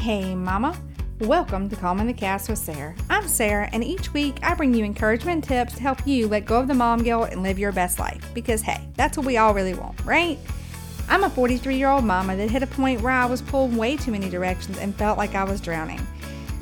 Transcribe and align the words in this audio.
hey, 0.00 0.34
Mama. 0.34 0.74
Welcome 1.18 1.68
to 1.68 1.76
Calming 1.76 2.06
the 2.06 2.14
Chaos 2.14 2.48
with 2.48 2.58
Sarah. 2.58 2.94
I'm 3.10 3.28
Sarah, 3.28 3.68
and 3.70 3.84
each 3.84 4.14
week 4.14 4.38
I 4.42 4.54
bring 4.54 4.72
you 4.72 4.82
encouragement 4.82 5.44
tips 5.44 5.74
to 5.74 5.82
help 5.82 6.06
you 6.06 6.26
let 6.26 6.46
go 6.46 6.58
of 6.58 6.68
the 6.68 6.74
mom 6.74 7.02
guilt 7.02 7.28
and 7.30 7.42
live 7.42 7.58
your 7.58 7.70
best 7.70 7.98
life. 7.98 8.32
Because, 8.32 8.62
hey, 8.62 8.80
that's 8.94 9.18
what 9.18 9.26
we 9.26 9.36
all 9.36 9.52
really 9.52 9.74
want, 9.74 10.02
right? 10.06 10.38
I'm 11.10 11.24
a 11.24 11.28
43 11.28 11.76
year 11.76 11.90
old 11.90 12.04
mama 12.04 12.34
that 12.34 12.50
hit 12.50 12.62
a 12.62 12.66
point 12.66 13.02
where 13.02 13.12
I 13.12 13.26
was 13.26 13.42
pulled 13.42 13.76
way 13.76 13.94
too 13.94 14.10
many 14.10 14.30
directions 14.30 14.78
and 14.78 14.94
felt 14.94 15.18
like 15.18 15.34
I 15.34 15.44
was 15.44 15.60
drowning. 15.60 16.00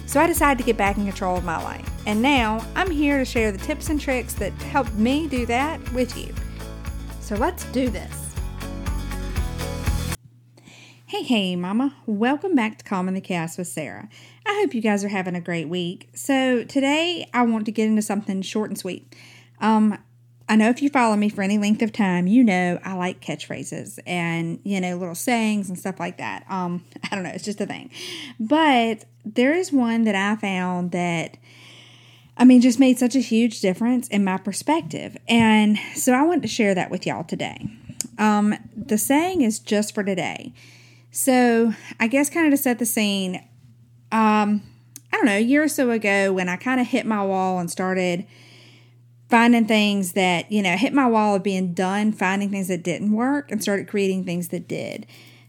So 0.06 0.20
I 0.20 0.27
decided 0.27 0.59
to 0.59 0.64
get 0.64 0.77
back 0.77 0.96
in 0.96 1.05
control 1.05 1.36
of 1.36 1.45
my 1.45 1.62
life. 1.62 1.88
And 2.06 2.20
now 2.20 2.66
I'm 2.74 2.91
here 2.91 3.18
to 3.18 3.24
share 3.24 3.52
the 3.52 3.59
tips 3.59 3.88
and 3.88 4.00
tricks 4.00 4.34
that 4.34 4.52
helped 4.62 4.95
me 4.95 5.28
do 5.28 5.46
that 5.46 5.80
with 5.92 6.16
you. 6.16 6.34
So 7.20 7.36
let's 7.36 7.64
do 7.66 7.88
this. 7.88 8.27
Hey, 11.08 11.22
hey, 11.22 11.56
Mama. 11.56 11.94
Welcome 12.04 12.54
back 12.54 12.76
to 12.76 12.84
Calming 12.84 13.14
the 13.14 13.22
Chaos 13.22 13.56
with 13.56 13.68
Sarah. 13.68 14.10
I 14.44 14.60
hope 14.60 14.74
you 14.74 14.82
guys 14.82 15.02
are 15.02 15.08
having 15.08 15.34
a 15.34 15.40
great 15.40 15.66
week. 15.66 16.10
So, 16.12 16.64
today 16.64 17.26
I 17.32 17.44
want 17.44 17.64
to 17.64 17.72
get 17.72 17.86
into 17.86 18.02
something 18.02 18.42
short 18.42 18.68
and 18.68 18.78
sweet. 18.78 19.16
Um, 19.58 19.96
I 20.50 20.56
know 20.56 20.68
if 20.68 20.82
you 20.82 20.90
follow 20.90 21.16
me 21.16 21.30
for 21.30 21.40
any 21.40 21.56
length 21.56 21.80
of 21.80 21.94
time, 21.94 22.26
you 22.26 22.44
know 22.44 22.78
I 22.84 22.92
like 22.92 23.22
catchphrases 23.22 23.98
and, 24.06 24.60
you 24.64 24.82
know, 24.82 24.98
little 24.98 25.14
sayings 25.14 25.70
and 25.70 25.78
stuff 25.78 25.98
like 25.98 26.18
that. 26.18 26.44
Um, 26.50 26.84
I 27.10 27.14
don't 27.14 27.24
know, 27.24 27.30
it's 27.30 27.45
just 27.45 27.62
a 27.62 27.66
thing. 27.66 27.90
But 28.38 29.06
there 29.24 29.54
is 29.54 29.72
one 29.72 30.04
that 30.04 30.14
I 30.14 30.36
found 30.38 30.90
that 30.92 31.38
I 32.36 32.45
mean, 32.45 32.60
just 32.60 32.78
made 32.78 32.98
such 32.98 33.16
a 33.16 33.20
huge 33.20 33.62
difference 33.62 34.09
in 34.09 34.24
my 34.24 34.36
perspective. 34.36 35.16
And 35.26 35.78
so 35.95 36.12
I 36.12 36.20
want 36.20 36.42
to 36.42 36.48
share 36.48 36.74
that 36.74 36.90
with 36.90 37.06
y'all 37.06 37.24
today. 37.24 37.66
Um, 38.18 38.54
the 38.76 38.98
saying 38.98 39.40
is 39.40 39.59
just 39.59 39.95
for 39.95 40.04
today. 40.04 40.52
So, 41.10 41.74
I 41.98 42.06
guess 42.06 42.30
kind 42.30 42.46
of 42.46 42.52
to 42.52 42.62
set 42.62 42.78
the 42.78 42.87
scene, 42.87 43.37
um, 44.12 44.62
I 45.12 45.16
don't 45.16 45.26
know, 45.26 45.37
a 45.37 45.40
year 45.40 45.62
or 45.62 45.68
so 45.68 45.90
ago 45.90 46.32
when 46.32 46.48
I 46.48 46.56
kind 46.56 46.80
of 46.80 46.87
hit 46.87 47.06
my 47.06 47.24
wall 47.24 47.59
and 47.59 47.70
started 47.70 48.26
finding 49.30 49.66
things 49.66 50.12
that, 50.12 50.50
you 50.52 50.62
know, 50.62 50.76
hit 50.76 50.92
my 50.92 51.06
wall 51.06 51.34
of 51.34 51.42
being 51.42 51.74
done, 51.74 52.12
finding 52.12 52.50
things 52.50 52.68
that 52.68 52.82
didn't 52.82 53.12
work 53.12 53.50
and 53.50 53.62
started 53.62 53.88
creating 53.88 54.24
things 54.24 54.48
that 54.48 54.68
did. 54.68 55.06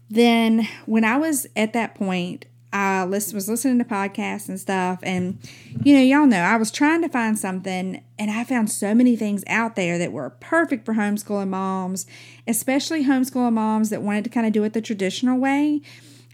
Then, 0.08 0.66
when 0.86 1.04
I 1.04 1.16
was 1.18 1.46
at 1.56 1.72
that 1.74 1.94
point, 1.94 2.46
I 2.72 3.04
listen, 3.04 3.34
was 3.34 3.48
listening 3.48 3.78
to 3.78 3.84
podcasts 3.84 4.48
and 4.48 4.58
stuff. 4.60 5.00
And, 5.02 5.38
you 5.82 5.94
know, 5.94 6.02
y'all 6.02 6.26
know 6.26 6.40
I 6.40 6.56
was 6.56 6.70
trying 6.70 7.02
to 7.02 7.08
find 7.08 7.38
something, 7.38 8.02
and 8.18 8.30
I 8.30 8.44
found 8.44 8.70
so 8.70 8.94
many 8.94 9.16
things 9.16 9.42
out 9.46 9.76
there 9.76 9.98
that 9.98 10.12
were 10.12 10.30
perfect 10.30 10.84
for 10.84 10.94
homeschooling 10.94 11.48
moms, 11.48 12.06
especially 12.46 13.04
homeschooling 13.04 13.54
moms 13.54 13.90
that 13.90 14.02
wanted 14.02 14.24
to 14.24 14.30
kind 14.30 14.46
of 14.46 14.52
do 14.52 14.62
it 14.64 14.72
the 14.72 14.80
traditional 14.80 15.38
way. 15.38 15.82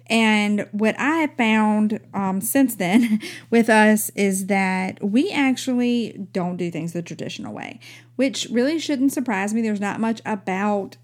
And 0.09 0.69
what 0.70 0.98
I 1.01 1.17
have 1.17 1.34
found 1.37 2.01
um, 2.14 2.41
since 2.41 2.77
then 2.77 3.20
with 3.51 3.69
us 3.69 4.11
is 4.11 4.47
that 4.47 5.03
we 5.03 5.31
actually 5.31 6.29
don't 6.33 6.57
do 6.57 6.70
things 6.70 6.92
the 6.92 7.03
traditional 7.03 7.53
way, 7.53 7.81
which 8.17 8.47
really 8.51 8.79
shouldn't 8.79 9.12
surprise 9.12 9.53
me. 9.53 9.62
There's 9.62 9.81
not 9.81 10.01
much 10.01 10.20
about 10.25 10.97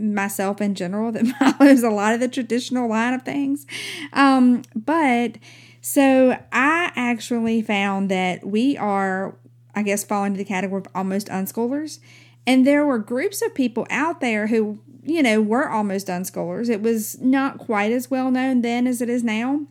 myself 0.00 0.60
in 0.60 0.74
general 0.74 1.12
that 1.12 1.26
follows 1.58 1.82
a 1.82 1.90
lot 1.90 2.14
of 2.14 2.20
the 2.20 2.28
traditional 2.28 2.88
line 2.88 3.14
of 3.14 3.22
things. 3.22 3.66
Um, 4.12 4.62
but 4.74 5.36
so 5.80 6.38
I 6.52 6.92
actually 6.94 7.62
found 7.62 8.10
that 8.10 8.46
we 8.46 8.76
are, 8.76 9.36
I 9.74 9.82
guess, 9.82 10.04
fall 10.04 10.24
into 10.24 10.38
the 10.38 10.44
category 10.44 10.82
of 10.82 10.88
almost 10.94 11.28
unschoolers. 11.28 12.00
And 12.46 12.66
there 12.66 12.84
were 12.84 12.98
groups 12.98 13.42
of 13.42 13.54
people 13.54 13.86
out 13.90 14.20
there 14.20 14.48
who, 14.48 14.80
you 15.02 15.22
know, 15.22 15.40
were 15.40 15.68
almost 15.68 16.08
unschoolers. 16.08 16.68
It 16.68 16.82
was 16.82 17.20
not 17.20 17.58
quite 17.58 17.92
as 17.92 18.10
well 18.10 18.30
known 18.30 18.62
then 18.62 18.86
as 18.86 19.00
it 19.00 19.08
is 19.08 19.22
now. 19.22 19.66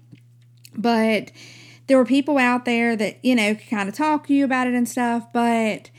But 0.75 1.31
there 1.87 1.97
were 1.97 2.05
people 2.05 2.37
out 2.37 2.65
there 2.65 2.95
that, 2.95 3.23
you 3.23 3.35
know, 3.35 3.55
could 3.55 3.69
kind 3.69 3.89
of 3.89 3.95
talk 3.95 4.27
to 4.27 4.33
you 4.33 4.45
about 4.45 4.67
it 4.67 4.73
and 4.73 4.87
stuff. 4.87 5.31
But 5.33 5.89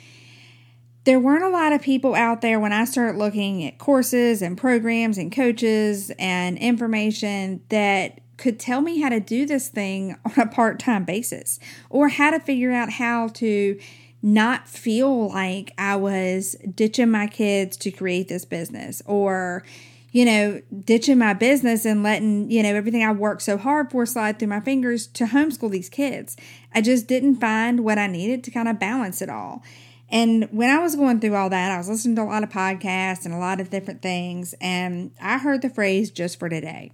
there 1.10 1.18
weren't 1.18 1.42
a 1.42 1.48
lot 1.48 1.72
of 1.72 1.82
people 1.82 2.14
out 2.14 2.40
there 2.40 2.60
when 2.60 2.72
I 2.72 2.84
started 2.84 3.18
looking 3.18 3.64
at 3.64 3.78
courses 3.78 4.42
and 4.42 4.56
programs 4.56 5.18
and 5.18 5.32
coaches 5.32 6.12
and 6.20 6.56
information 6.56 7.64
that 7.68 8.20
could 8.36 8.60
tell 8.60 8.80
me 8.80 9.00
how 9.00 9.08
to 9.08 9.18
do 9.18 9.44
this 9.44 9.66
thing 9.66 10.16
on 10.24 10.38
a 10.38 10.46
part 10.46 10.78
time 10.78 11.04
basis 11.04 11.58
or 11.88 12.10
how 12.10 12.30
to 12.30 12.38
figure 12.38 12.70
out 12.70 12.90
how 12.92 13.26
to 13.26 13.80
not 14.22 14.68
feel 14.68 15.30
like 15.30 15.72
I 15.76 15.96
was 15.96 16.54
ditching 16.72 17.10
my 17.10 17.26
kids 17.26 17.76
to 17.78 17.90
create 17.90 18.28
this 18.28 18.44
business 18.44 19.02
or, 19.04 19.64
you 20.12 20.24
know, 20.24 20.62
ditching 20.84 21.18
my 21.18 21.32
business 21.32 21.84
and 21.84 22.04
letting, 22.04 22.52
you 22.52 22.62
know, 22.62 22.72
everything 22.72 23.02
I 23.02 23.10
worked 23.10 23.42
so 23.42 23.58
hard 23.58 23.90
for 23.90 24.06
slide 24.06 24.38
through 24.38 24.46
my 24.46 24.60
fingers 24.60 25.08
to 25.08 25.24
homeschool 25.24 25.72
these 25.72 25.88
kids. 25.88 26.36
I 26.72 26.80
just 26.80 27.08
didn't 27.08 27.40
find 27.40 27.80
what 27.80 27.98
I 27.98 28.06
needed 28.06 28.44
to 28.44 28.52
kind 28.52 28.68
of 28.68 28.78
balance 28.78 29.20
it 29.20 29.28
all. 29.28 29.64
And 30.10 30.48
when 30.50 30.68
I 30.68 30.80
was 30.80 30.96
going 30.96 31.20
through 31.20 31.36
all 31.36 31.50
that, 31.50 31.70
I 31.70 31.78
was 31.78 31.88
listening 31.88 32.16
to 32.16 32.22
a 32.22 32.24
lot 32.24 32.42
of 32.42 32.48
podcasts 32.48 33.24
and 33.24 33.32
a 33.32 33.38
lot 33.38 33.60
of 33.60 33.70
different 33.70 34.02
things, 34.02 34.54
and 34.60 35.12
I 35.20 35.38
heard 35.38 35.62
the 35.62 35.70
phrase 35.70 36.10
just 36.10 36.38
for 36.38 36.48
today. 36.48 36.92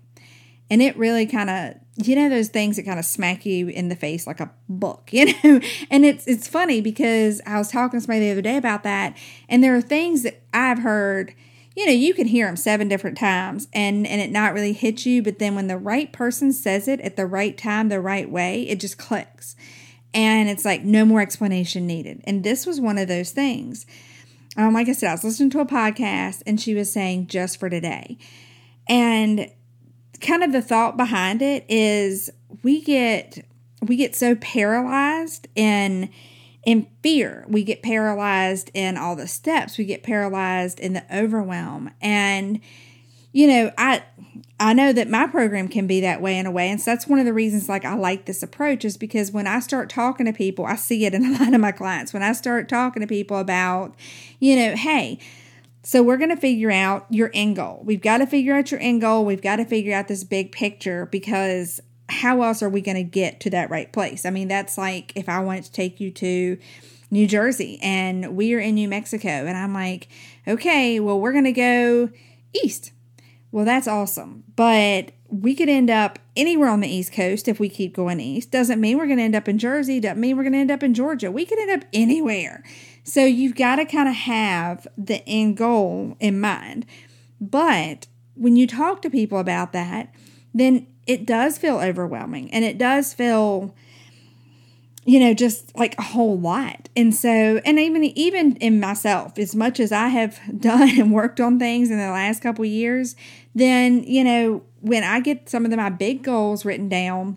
And 0.68 0.82
it 0.82 0.96
really 0.96 1.26
kind 1.26 1.48
of, 1.48 1.74
you 2.04 2.16
know, 2.16 2.28
those 2.28 2.48
things 2.48 2.76
that 2.76 2.84
kind 2.84 2.98
of 2.98 3.04
smack 3.04 3.46
you 3.46 3.68
in 3.68 3.88
the 3.88 3.94
face 3.94 4.26
like 4.26 4.40
a 4.40 4.50
book, 4.68 5.08
you 5.12 5.26
know? 5.26 5.60
And 5.90 6.04
it's 6.04 6.26
it's 6.26 6.48
funny 6.48 6.80
because 6.80 7.40
I 7.46 7.58
was 7.58 7.70
talking 7.70 7.98
to 7.98 8.04
somebody 8.04 8.26
the 8.26 8.32
other 8.32 8.42
day 8.42 8.56
about 8.56 8.82
that, 8.82 9.16
and 9.48 9.64
there 9.64 9.74
are 9.74 9.80
things 9.80 10.22
that 10.24 10.42
I've 10.52 10.80
heard, 10.80 11.34
you 11.74 11.86
know, 11.86 11.92
you 11.92 12.12
can 12.12 12.26
hear 12.26 12.46
them 12.46 12.56
seven 12.56 12.88
different 12.88 13.16
times 13.16 13.68
and 13.72 14.06
and 14.06 14.20
it 14.20 14.30
not 14.30 14.52
really 14.52 14.74
hit 14.74 15.06
you, 15.06 15.22
but 15.22 15.38
then 15.38 15.54
when 15.54 15.68
the 15.68 15.78
right 15.78 16.12
person 16.12 16.52
says 16.52 16.86
it 16.86 17.00
at 17.00 17.16
the 17.16 17.26
right 17.26 17.56
time, 17.56 17.88
the 17.88 18.00
right 18.00 18.30
way, 18.30 18.62
it 18.62 18.78
just 18.78 18.98
clicks 18.98 19.56
and 20.16 20.48
it's 20.48 20.64
like 20.64 20.82
no 20.82 21.04
more 21.04 21.20
explanation 21.20 21.86
needed. 21.86 22.22
And 22.24 22.42
this 22.42 22.64
was 22.64 22.80
one 22.80 22.96
of 22.96 23.06
those 23.06 23.32
things. 23.32 23.84
Um, 24.56 24.72
like 24.72 24.88
I 24.88 24.92
said, 24.92 25.10
I 25.10 25.12
was 25.12 25.22
listening 25.22 25.50
to 25.50 25.60
a 25.60 25.66
podcast 25.66 26.42
and 26.46 26.58
she 26.58 26.74
was 26.74 26.90
saying 26.90 27.26
just 27.26 27.60
for 27.60 27.68
today. 27.68 28.16
And 28.88 29.50
kind 30.22 30.42
of 30.42 30.52
the 30.52 30.62
thought 30.62 30.96
behind 30.96 31.42
it 31.42 31.66
is 31.68 32.30
we 32.62 32.80
get 32.80 33.46
we 33.82 33.96
get 33.96 34.16
so 34.16 34.34
paralyzed 34.36 35.48
in 35.54 36.08
in 36.64 36.86
fear. 37.02 37.44
We 37.46 37.62
get 37.62 37.82
paralyzed 37.82 38.70
in 38.72 38.96
all 38.96 39.16
the 39.16 39.28
steps. 39.28 39.76
We 39.76 39.84
get 39.84 40.02
paralyzed 40.02 40.80
in 40.80 40.94
the 40.94 41.04
overwhelm. 41.14 41.90
And 42.00 42.60
you 43.36 43.46
know, 43.46 43.70
I 43.76 44.02
I 44.58 44.72
know 44.72 44.94
that 44.94 45.10
my 45.10 45.26
program 45.26 45.68
can 45.68 45.86
be 45.86 46.00
that 46.00 46.22
way 46.22 46.38
in 46.38 46.46
a 46.46 46.50
way. 46.50 46.70
And 46.70 46.80
so 46.80 46.90
that's 46.90 47.06
one 47.06 47.18
of 47.18 47.26
the 47.26 47.34
reasons 47.34 47.68
like 47.68 47.84
I 47.84 47.94
like 47.94 48.24
this 48.24 48.42
approach 48.42 48.82
is 48.82 48.96
because 48.96 49.30
when 49.30 49.46
I 49.46 49.60
start 49.60 49.90
talking 49.90 50.24
to 50.24 50.32
people, 50.32 50.64
I 50.64 50.76
see 50.76 51.04
it 51.04 51.12
in 51.12 51.22
a 51.34 51.38
lot 51.38 51.52
of 51.52 51.60
my 51.60 51.70
clients. 51.70 52.14
When 52.14 52.22
I 52.22 52.32
start 52.32 52.66
talking 52.66 53.02
to 53.02 53.06
people 53.06 53.36
about, 53.36 53.94
you 54.40 54.56
know, 54.56 54.74
hey, 54.74 55.18
so 55.82 56.02
we're 56.02 56.16
going 56.16 56.30
to 56.30 56.36
figure 56.36 56.70
out 56.70 57.04
your 57.10 57.30
end 57.34 57.56
goal. 57.56 57.82
We've 57.84 58.00
got 58.00 58.18
to 58.18 58.26
figure 58.26 58.54
out 58.54 58.70
your 58.70 58.80
end 58.80 59.02
goal. 59.02 59.26
We've 59.26 59.42
got 59.42 59.56
to 59.56 59.66
figure 59.66 59.94
out 59.94 60.08
this 60.08 60.24
big 60.24 60.50
picture 60.50 61.04
because 61.04 61.78
how 62.08 62.40
else 62.40 62.62
are 62.62 62.70
we 62.70 62.80
going 62.80 62.96
to 62.96 63.04
get 63.04 63.38
to 63.40 63.50
that 63.50 63.68
right 63.68 63.92
place? 63.92 64.24
I 64.24 64.30
mean, 64.30 64.48
that's 64.48 64.78
like 64.78 65.12
if 65.14 65.28
I 65.28 65.40
wanted 65.40 65.64
to 65.64 65.72
take 65.72 66.00
you 66.00 66.10
to 66.12 66.56
New 67.10 67.26
Jersey 67.26 67.78
and 67.82 68.34
we 68.34 68.54
are 68.54 68.60
in 68.60 68.76
New 68.76 68.88
Mexico 68.88 69.28
and 69.28 69.58
I'm 69.58 69.74
like, 69.74 70.08
okay, 70.48 71.00
well, 71.00 71.20
we're 71.20 71.32
going 71.32 71.44
to 71.44 71.52
go 71.52 72.08
east 72.54 72.92
well, 73.56 73.64
that's 73.64 73.88
awesome. 73.88 74.44
But 74.54 75.12
we 75.30 75.54
could 75.54 75.70
end 75.70 75.88
up 75.88 76.18
anywhere 76.36 76.68
on 76.68 76.80
the 76.80 76.94
East 76.94 77.14
Coast 77.14 77.48
if 77.48 77.58
we 77.58 77.70
keep 77.70 77.96
going 77.96 78.20
east. 78.20 78.50
Doesn't 78.50 78.78
mean 78.78 78.98
we're 78.98 79.06
going 79.06 79.16
to 79.16 79.24
end 79.24 79.34
up 79.34 79.48
in 79.48 79.56
Jersey. 79.56 79.98
Doesn't 79.98 80.20
mean 80.20 80.36
we're 80.36 80.42
going 80.42 80.52
to 80.52 80.58
end 80.58 80.70
up 80.70 80.82
in 80.82 80.92
Georgia. 80.92 81.30
We 81.30 81.46
could 81.46 81.58
end 81.60 81.70
up 81.70 81.88
anywhere. 81.94 82.62
So 83.02 83.24
you've 83.24 83.54
got 83.54 83.76
to 83.76 83.86
kind 83.86 84.10
of 84.10 84.14
have 84.14 84.86
the 84.98 85.26
end 85.26 85.56
goal 85.56 86.18
in 86.20 86.38
mind. 86.38 86.84
But 87.40 88.08
when 88.34 88.56
you 88.56 88.66
talk 88.66 89.00
to 89.00 89.08
people 89.08 89.38
about 89.38 89.72
that, 89.72 90.14
then 90.52 90.86
it 91.06 91.24
does 91.24 91.56
feel 91.56 91.78
overwhelming 91.78 92.50
and 92.52 92.62
it 92.62 92.76
does 92.76 93.14
feel 93.14 93.74
you 95.06 95.20
know 95.20 95.32
just 95.32 95.74
like 95.76 95.96
a 95.98 96.02
whole 96.02 96.38
lot 96.38 96.88
and 96.96 97.14
so 97.14 97.60
and 97.64 97.78
even 97.78 98.04
even 98.04 98.56
in 98.56 98.78
myself 98.80 99.38
as 99.38 99.54
much 99.54 99.80
as 99.80 99.92
i 99.92 100.08
have 100.08 100.38
done 100.60 100.90
and 100.98 101.12
worked 101.12 101.40
on 101.40 101.58
things 101.58 101.90
in 101.90 101.96
the 101.96 102.10
last 102.10 102.42
couple 102.42 102.64
years 102.64 103.16
then 103.56 104.04
you 104.04 104.22
know 104.22 104.62
when 104.80 105.02
i 105.02 105.18
get 105.18 105.48
some 105.48 105.64
of 105.64 105.70
the, 105.70 105.76
my 105.76 105.90
big 105.90 106.22
goals 106.22 106.64
written 106.64 106.88
down 106.88 107.36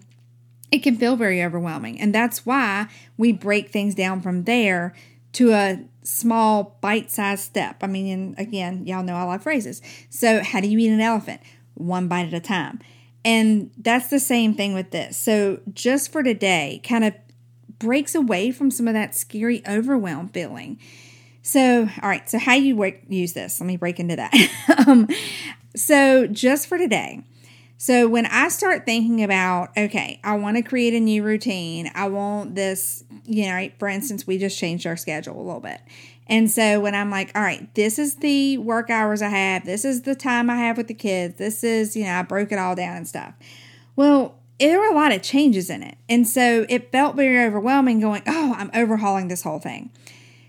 it 0.72 0.80
can 0.80 0.96
feel 0.96 1.16
very 1.16 1.44
overwhelming 1.44 2.00
and 2.00 2.14
that's 2.14 2.46
why 2.46 2.88
we 3.18 3.32
break 3.32 3.70
things 3.70 3.96
down 3.96 4.22
from 4.22 4.44
there 4.44 4.94
to 5.32 5.52
a 5.52 5.80
small 6.04 6.78
bite-sized 6.82 7.44
step 7.44 7.78
i 7.82 7.88
mean 7.88 8.36
again 8.38 8.86
y'all 8.86 9.04
know 9.04 9.16
i 9.16 9.24
love 9.24 9.42
phrases 9.42 9.82
so 10.10 10.44
how 10.44 10.60
do 10.60 10.68
you 10.68 10.78
eat 10.78 10.90
an 10.90 11.02
elephant 11.02 11.42
one 11.74 12.08
bite 12.08 12.28
at 12.28 12.34
a 12.34 12.40
time 12.40 12.80
and 13.26 13.72
that's 13.78 14.10
the 14.10 14.20
same 14.20 14.54
thing 14.54 14.74
with 14.74 14.92
this 14.92 15.18
so 15.18 15.60
just 15.74 16.12
for 16.12 16.22
today 16.22 16.82
kind 16.84 17.04
of 17.04 17.14
breaks 17.80 18.14
away 18.14 18.52
from 18.52 18.70
some 18.70 18.88
of 18.88 18.94
that 18.94 19.16
scary 19.16 19.64
overwhelm 19.68 20.28
feeling. 20.28 20.78
So, 21.42 21.90
all 22.02 22.10
right, 22.10 22.30
so 22.30 22.38
how 22.38 22.54
you 22.54 22.76
work, 22.76 23.00
use 23.08 23.34
this? 23.34 23.60
Let 23.60 23.66
me 23.68 23.78
break 23.78 24.00
into 24.00 24.18
that. 24.18 24.34
um, 24.88 25.08
so, 25.76 26.28
just 26.28 26.68
for 26.68 26.78
today, 26.78 27.24
So 27.82 28.10
when 28.10 28.26
I 28.26 28.50
start 28.50 28.86
thinking 28.86 29.24
about, 29.24 29.70
okay, 29.78 30.20
I 30.22 30.36
want 30.36 30.58
to 30.58 30.64
create 30.64 30.94
a 30.94 31.00
new 31.00 31.24
routine, 31.24 31.90
I 31.96 32.10
want 32.10 32.54
this, 32.54 33.06
you 33.24 33.46
know, 33.46 33.70
for 33.80 33.88
instance, 33.88 34.28
we 34.28 34.38
just 34.38 34.60
changed 34.60 34.86
our 34.86 34.98
schedule 34.98 35.40
a 35.40 35.42
little 35.42 35.62
bit. 35.62 35.80
And 36.28 36.52
so 36.52 36.82
when 36.82 36.94
I'm 36.94 37.10
like, 37.10 37.32
all 37.36 37.42
right, 37.42 37.74
this 37.76 37.98
is 37.98 38.16
the 38.16 38.58
work 38.58 38.90
hours 38.90 39.22
I 39.22 39.30
have, 39.30 39.64
this 39.64 39.86
is 39.86 40.02
the 40.02 40.14
time 40.14 40.50
I 40.50 40.58
have 40.58 40.76
with 40.76 40.90
the 40.90 40.94
kids, 40.94 41.38
this 41.38 41.64
is, 41.64 41.96
you 41.96 42.04
know, 42.04 42.16
I 42.16 42.22
broke 42.24 42.52
it 42.52 42.60
all 42.60 42.76
down 42.76 42.98
and 42.98 43.08
stuff. 43.08 43.34
Well, 43.96 44.36
there 44.60 44.78
were 44.78 44.92
a 44.92 44.94
lot 44.94 45.14
of 45.14 45.22
changes 45.22 45.70
in 45.70 45.82
it. 45.82 45.98
And 46.10 46.28
so 46.28 46.66
it 46.68 46.92
felt 46.92 47.16
very 47.16 47.46
overwhelming 47.48 48.02
going, 48.02 48.24
oh, 48.28 48.56
I'm 48.58 48.72
overhauling 48.74 49.30
this 49.30 49.44
whole 49.44 49.60
thing. 49.60 49.90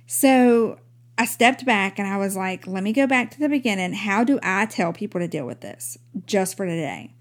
So 0.08 0.80
I 1.20 1.26
stepped 1.26 1.66
back 1.66 1.98
and 1.98 2.08
I 2.08 2.16
was 2.16 2.34
like, 2.34 2.66
let 2.66 2.82
me 2.82 2.94
go 2.94 3.06
back 3.06 3.30
to 3.32 3.38
the 3.38 3.50
beginning. 3.50 3.92
How 3.92 4.24
do 4.24 4.40
I 4.42 4.64
tell 4.64 4.90
people 4.94 5.20
to 5.20 5.28
deal 5.28 5.44
with 5.44 5.60
this 5.60 5.98
just 6.24 6.56
for 6.56 6.64
today? 6.64 7.12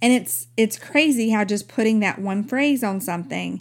And 0.00 0.12
it's 0.12 0.46
it's 0.56 0.78
crazy 0.78 1.30
how 1.30 1.44
just 1.44 1.66
putting 1.66 1.98
that 1.98 2.20
one 2.20 2.44
phrase 2.44 2.84
on 2.84 3.00
something 3.00 3.60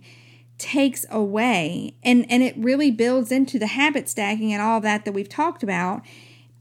takes 0.59 1.07
away 1.09 1.95
and 2.03 2.23
and 2.29 2.43
it 2.43 2.53
really 2.55 2.91
builds 2.91 3.31
into 3.31 3.57
the 3.57 3.65
habit 3.65 4.07
stacking 4.07 4.53
and 4.53 4.61
all 4.61 4.79
that 4.81 5.05
that 5.05 5.11
we've 5.11 5.27
talked 5.27 5.63
about, 5.63 6.03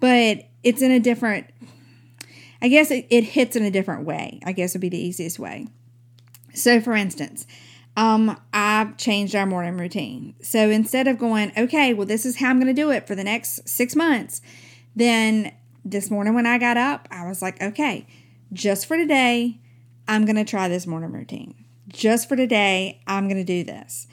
but 0.00 0.48
it's 0.62 0.80
in 0.80 0.90
a 0.90 0.98
different 0.98 1.48
I 2.62 2.68
guess 2.68 2.90
it, 2.90 3.06
it 3.10 3.24
hits 3.24 3.56
in 3.56 3.62
a 3.62 3.70
different 3.70 4.06
way. 4.06 4.40
I 4.46 4.52
guess 4.52 4.72
would 4.72 4.80
be 4.80 4.88
the 4.88 4.96
easiest 4.96 5.38
way. 5.38 5.66
So 6.54 6.80
for 6.80 6.94
instance, 6.94 7.46
um, 7.96 8.40
I've 8.52 8.96
changed 8.96 9.34
our 9.34 9.46
morning 9.46 9.76
routine. 9.76 10.34
So 10.42 10.70
instead 10.70 11.08
of 11.08 11.18
going, 11.18 11.52
okay, 11.56 11.92
well, 11.92 12.06
this 12.06 12.24
is 12.24 12.38
how 12.38 12.50
I'm 12.50 12.58
going 12.58 12.74
to 12.74 12.80
do 12.80 12.90
it 12.90 13.06
for 13.06 13.14
the 13.14 13.24
next 13.24 13.68
six 13.68 13.94
months, 13.94 14.40
then 14.96 15.52
this 15.84 16.10
morning 16.10 16.34
when 16.34 16.46
I 16.46 16.58
got 16.58 16.76
up, 16.76 17.08
I 17.10 17.26
was 17.26 17.42
like, 17.42 17.60
okay, 17.62 18.06
just 18.52 18.86
for 18.86 18.96
today, 18.96 19.58
I'm 20.08 20.24
going 20.24 20.36
to 20.36 20.44
try 20.44 20.68
this 20.68 20.86
morning 20.86 21.12
routine. 21.12 21.54
Just 21.88 22.28
for 22.28 22.36
today, 22.36 23.00
I'm 23.06 23.28
going 23.28 23.44
to 23.44 23.44
do 23.44 23.64
this. 23.64 24.06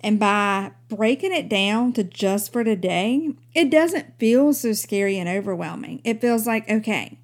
And 0.00 0.18
by 0.18 0.72
breaking 0.88 1.32
it 1.32 1.48
down 1.48 1.92
to 1.94 2.04
just 2.04 2.52
for 2.52 2.64
today, 2.64 3.30
it 3.54 3.70
doesn't 3.70 4.18
feel 4.18 4.52
so 4.52 4.72
scary 4.72 5.16
and 5.18 5.28
overwhelming. 5.28 6.00
It 6.04 6.20
feels 6.20 6.46
like, 6.46 6.68
okay, 6.68 7.18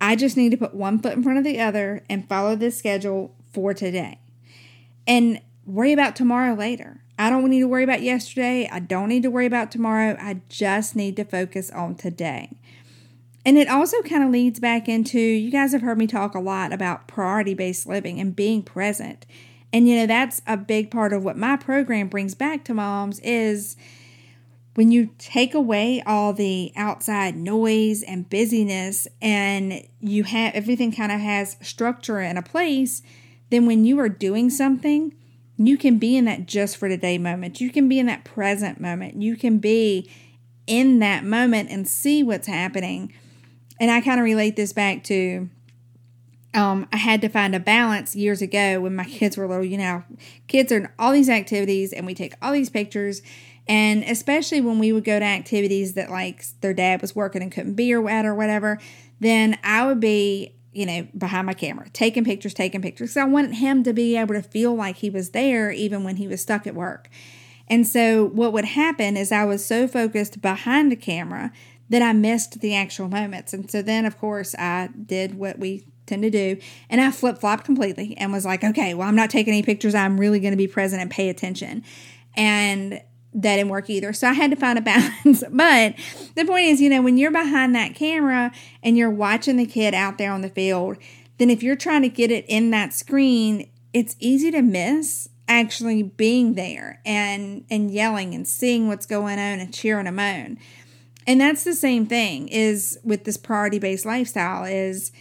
I 0.00 0.16
just 0.16 0.36
need 0.36 0.50
to 0.50 0.56
put 0.56 0.74
one 0.74 0.98
foot 0.98 1.14
in 1.14 1.22
front 1.22 1.38
of 1.38 1.44
the 1.44 1.60
other 1.60 2.02
and 2.10 2.28
follow 2.28 2.56
this 2.56 2.76
schedule 2.76 3.34
for 3.52 3.72
today. 3.72 4.18
And 5.06 5.40
worry 5.66 5.92
about 5.92 6.16
tomorrow 6.16 6.54
later. 6.54 7.00
I 7.18 7.30
don't 7.30 7.48
need 7.48 7.60
to 7.60 7.68
worry 7.68 7.84
about 7.84 8.02
yesterday. 8.02 8.68
I 8.70 8.78
don't 8.78 9.08
need 9.08 9.22
to 9.22 9.30
worry 9.30 9.46
about 9.46 9.70
tomorrow. 9.70 10.16
I 10.20 10.40
just 10.48 10.94
need 10.94 11.16
to 11.16 11.24
focus 11.24 11.70
on 11.70 11.94
today. 11.94 12.58
And 13.44 13.56
it 13.56 13.68
also 13.68 14.02
kind 14.02 14.24
of 14.24 14.30
leads 14.30 14.58
back 14.58 14.88
into 14.88 15.20
you 15.20 15.50
guys 15.50 15.72
have 15.72 15.82
heard 15.82 15.98
me 15.98 16.06
talk 16.06 16.34
a 16.34 16.40
lot 16.40 16.72
about 16.72 17.06
priority 17.06 17.54
based 17.54 17.86
living 17.86 18.20
and 18.20 18.34
being 18.34 18.62
present. 18.62 19.24
And 19.72 19.88
you 19.88 19.96
know, 19.96 20.06
that's 20.06 20.42
a 20.46 20.56
big 20.56 20.90
part 20.90 21.12
of 21.12 21.24
what 21.24 21.36
my 21.36 21.56
program 21.56 22.08
brings 22.08 22.34
back 22.34 22.64
to 22.64 22.74
moms 22.74 23.20
is 23.20 23.76
when 24.74 24.90
you 24.90 25.10
take 25.18 25.54
away 25.54 26.02
all 26.06 26.32
the 26.32 26.72
outside 26.76 27.34
noise 27.36 28.02
and 28.02 28.28
busyness 28.28 29.08
and 29.22 29.82
you 30.00 30.24
have 30.24 30.54
everything 30.54 30.92
kind 30.92 31.10
of 31.10 31.20
has 31.20 31.56
structure 31.62 32.20
in 32.20 32.36
a 32.36 32.42
place, 32.42 33.00
then 33.50 33.64
when 33.64 33.84
you 33.84 33.98
are 34.00 34.08
doing 34.08 34.50
something, 34.50 35.14
you 35.58 35.76
can 35.76 35.98
be 35.98 36.16
in 36.16 36.26
that 36.26 36.46
just 36.46 36.76
for 36.76 36.88
today 36.88 37.18
moment. 37.18 37.60
You 37.60 37.70
can 37.70 37.88
be 37.88 37.98
in 37.98 38.06
that 38.06 38.24
present 38.24 38.80
moment. 38.80 39.22
You 39.22 39.36
can 39.36 39.58
be 39.58 40.10
in 40.66 40.98
that 40.98 41.24
moment 41.24 41.70
and 41.70 41.86
see 41.86 42.22
what's 42.22 42.46
happening 42.46 43.12
and 43.78 43.90
I 43.90 44.00
kind 44.00 44.20
of 44.20 44.24
relate 44.24 44.56
this 44.56 44.72
back 44.72 45.04
to 45.04 45.48
um, 46.54 46.88
I 46.90 46.96
had 46.96 47.20
to 47.20 47.28
find 47.28 47.54
a 47.54 47.60
balance 47.60 48.16
years 48.16 48.40
ago 48.40 48.80
when 48.80 48.96
my 48.96 49.04
kids 49.04 49.36
were 49.36 49.46
little. 49.46 49.64
You 49.64 49.76
know, 49.76 50.04
kids 50.48 50.72
are 50.72 50.78
in 50.78 50.88
all 50.98 51.12
these 51.12 51.28
activities 51.28 51.92
and 51.92 52.06
we 52.06 52.14
take 52.14 52.34
all 52.40 52.52
these 52.52 52.70
pictures. 52.70 53.20
And 53.68 54.04
especially 54.04 54.60
when 54.60 54.78
we 54.78 54.92
would 54.92 55.04
go 55.04 55.18
to 55.18 55.24
activities 55.24 55.94
that 55.94 56.10
like 56.10 56.44
their 56.60 56.72
dad 56.72 57.02
was 57.02 57.14
working 57.14 57.42
and 57.42 57.52
couldn't 57.52 57.74
be 57.74 57.92
or 57.92 58.08
at 58.08 58.24
or 58.24 58.34
whatever, 58.34 58.78
then 59.20 59.58
I 59.62 59.86
would 59.86 60.00
be, 60.00 60.55
you 60.76 60.84
know, 60.84 61.08
behind 61.16 61.46
my 61.46 61.54
camera, 61.54 61.88
taking 61.94 62.24
pictures, 62.24 62.52
taking 62.52 62.82
pictures. 62.82 63.12
So 63.12 63.22
I 63.22 63.24
wanted 63.24 63.54
him 63.54 63.82
to 63.84 63.94
be 63.94 64.16
able 64.16 64.34
to 64.34 64.42
feel 64.42 64.74
like 64.74 64.96
he 64.96 65.08
was 65.08 65.30
there 65.30 65.70
even 65.70 66.04
when 66.04 66.16
he 66.16 66.28
was 66.28 66.42
stuck 66.42 66.66
at 66.66 66.74
work. 66.74 67.08
And 67.66 67.86
so 67.86 68.26
what 68.26 68.52
would 68.52 68.66
happen 68.66 69.16
is 69.16 69.32
I 69.32 69.44
was 69.44 69.64
so 69.64 69.88
focused 69.88 70.42
behind 70.42 70.92
the 70.92 70.96
camera 70.96 71.50
that 71.88 72.02
I 72.02 72.12
missed 72.12 72.60
the 72.60 72.74
actual 72.74 73.08
moments. 73.08 73.54
And 73.54 73.70
so 73.70 73.80
then, 73.80 74.04
of 74.04 74.18
course, 74.18 74.54
I 74.58 74.90
did 75.06 75.34
what 75.34 75.58
we 75.58 75.86
tend 76.04 76.22
to 76.22 76.30
do 76.30 76.58
and 76.90 77.00
I 77.00 77.10
flip 77.10 77.38
flopped 77.38 77.64
completely 77.64 78.14
and 78.18 78.30
was 78.30 78.44
like, 78.44 78.62
okay, 78.62 78.92
well, 78.92 79.08
I'm 79.08 79.16
not 79.16 79.30
taking 79.30 79.54
any 79.54 79.62
pictures. 79.62 79.94
I'm 79.94 80.20
really 80.20 80.40
going 80.40 80.52
to 80.52 80.58
be 80.58 80.68
present 80.68 81.00
and 81.00 81.10
pay 81.10 81.30
attention. 81.30 81.84
And 82.36 83.00
that 83.36 83.56
didn't 83.56 83.70
work 83.70 83.90
either. 83.90 84.12
So 84.12 84.28
I 84.28 84.32
had 84.32 84.50
to 84.50 84.56
find 84.56 84.78
a 84.78 84.82
balance. 84.82 85.44
but 85.50 85.94
the 86.34 86.44
point 86.44 86.66
is, 86.66 86.80
you 86.80 86.90
know, 86.90 87.02
when 87.02 87.18
you're 87.18 87.30
behind 87.30 87.74
that 87.74 87.94
camera 87.94 88.50
and 88.82 88.96
you're 88.96 89.10
watching 89.10 89.56
the 89.56 89.66
kid 89.66 89.94
out 89.94 90.18
there 90.18 90.32
on 90.32 90.40
the 90.40 90.48
field, 90.48 90.96
then 91.38 91.50
if 91.50 91.62
you're 91.62 91.76
trying 91.76 92.02
to 92.02 92.08
get 92.08 92.30
it 92.30 92.46
in 92.48 92.70
that 92.70 92.94
screen, 92.94 93.68
it's 93.92 94.16
easy 94.18 94.50
to 94.50 94.62
miss 94.62 95.28
actually 95.48 96.02
being 96.02 96.54
there 96.54 97.00
and 97.06 97.64
and 97.70 97.92
yelling 97.92 98.34
and 98.34 98.48
seeing 98.48 98.88
what's 98.88 99.06
going 99.06 99.38
on 99.38 99.60
and 99.60 99.72
cheering 99.72 100.06
them 100.06 100.18
on. 100.18 100.58
And 101.26 101.40
that's 101.40 101.62
the 101.62 101.74
same 101.74 102.06
thing 102.06 102.48
is 102.48 102.98
with 103.04 103.24
this 103.24 103.36
priority 103.36 103.78
based 103.78 104.06
lifestyle 104.06 104.64
is 104.64 105.12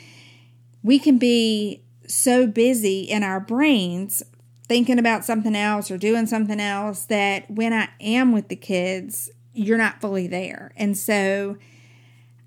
we 0.83 0.99
can 0.99 1.17
be 1.17 1.83
so 2.07 2.47
busy 2.47 3.01
in 3.01 3.23
our 3.23 3.39
brains 3.39 4.23
thinking 4.65 4.99
about 4.99 5.25
something 5.25 5.55
else 5.55 5.89
or 5.91 5.97
doing 5.97 6.25
something 6.25 6.59
else 6.59 7.05
that 7.05 7.49
when 7.49 7.73
I 7.73 7.89
am 8.01 8.31
with 8.31 8.47
the 8.47 8.55
kids, 8.55 9.29
you're 9.53 9.77
not 9.77 10.01
fully 10.01 10.27
there. 10.27 10.71
And 10.75 10.97
so 10.97 11.57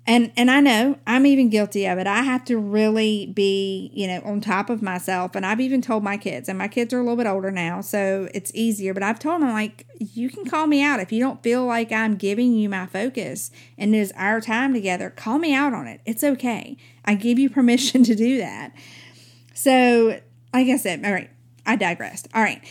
and 0.09 0.31
and 0.35 0.49
I 0.49 0.59
know 0.59 0.97
I'm 1.05 1.27
even 1.27 1.49
guilty 1.49 1.85
of 1.85 1.99
it. 1.99 2.07
I 2.07 2.23
have 2.23 2.43
to 2.45 2.57
really 2.57 3.27
be, 3.27 3.91
you 3.93 4.07
know, 4.07 4.21
on 4.25 4.41
top 4.41 4.71
of 4.71 4.81
myself. 4.81 5.35
And 5.35 5.45
I've 5.45 5.59
even 5.59 5.83
told 5.83 6.03
my 6.03 6.17
kids, 6.17 6.49
and 6.49 6.57
my 6.57 6.67
kids 6.67 6.95
are 6.95 6.99
a 6.99 7.03
little 7.03 7.15
bit 7.15 7.27
older 7.27 7.51
now, 7.51 7.81
so 7.81 8.27
it's 8.33 8.51
easier. 8.55 8.95
But 8.95 9.03
I've 9.03 9.19
told 9.19 9.43
them 9.43 9.49
like, 9.49 9.85
you 9.99 10.31
can 10.31 10.45
call 10.45 10.65
me 10.65 10.81
out 10.81 10.99
if 10.99 11.11
you 11.11 11.19
don't 11.19 11.43
feel 11.43 11.63
like 11.63 11.91
I'm 11.91 12.15
giving 12.15 12.53
you 12.53 12.69
my 12.69 12.87
focus 12.87 13.51
and 13.77 13.93
it 13.93 13.99
is 13.99 14.11
our 14.13 14.41
time 14.41 14.73
together. 14.73 15.11
Call 15.11 15.37
me 15.37 15.53
out 15.53 15.73
on 15.73 15.85
it. 15.85 16.01
It's 16.07 16.23
okay. 16.23 16.75
I 17.05 17.13
give 17.13 17.37
you 17.37 17.49
permission 17.51 18.03
to 18.05 18.15
do 18.15 18.39
that. 18.39 18.73
So, 19.53 20.19
like 20.51 20.69
I 20.69 20.77
said, 20.77 21.05
all 21.05 21.11
right, 21.11 21.29
I 21.69 21.75
digressed. 21.75 22.27
All 22.33 22.41
right, 22.41 22.63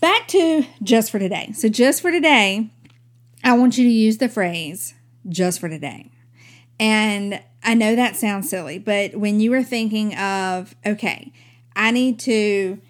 back 0.00 0.26
to 0.28 0.66
just 0.82 1.12
for 1.12 1.20
today. 1.20 1.52
So, 1.52 1.68
just 1.68 2.02
for 2.02 2.10
today, 2.10 2.72
I 3.44 3.56
want 3.56 3.78
you 3.78 3.84
to 3.84 3.90
use 3.90 4.18
the 4.18 4.28
phrase 4.28 4.94
just 5.28 5.60
for 5.60 5.68
today. 5.68 6.10
And 6.80 7.40
I 7.62 7.74
know 7.74 7.94
that 7.94 8.16
sounds 8.16 8.50
silly, 8.50 8.80
but 8.80 9.14
when 9.14 9.38
you 9.38 9.52
are 9.52 9.62
thinking 9.62 10.16
of, 10.16 10.74
okay, 10.84 11.32
I 11.76 11.92
need 11.92 12.18
to 12.20 12.80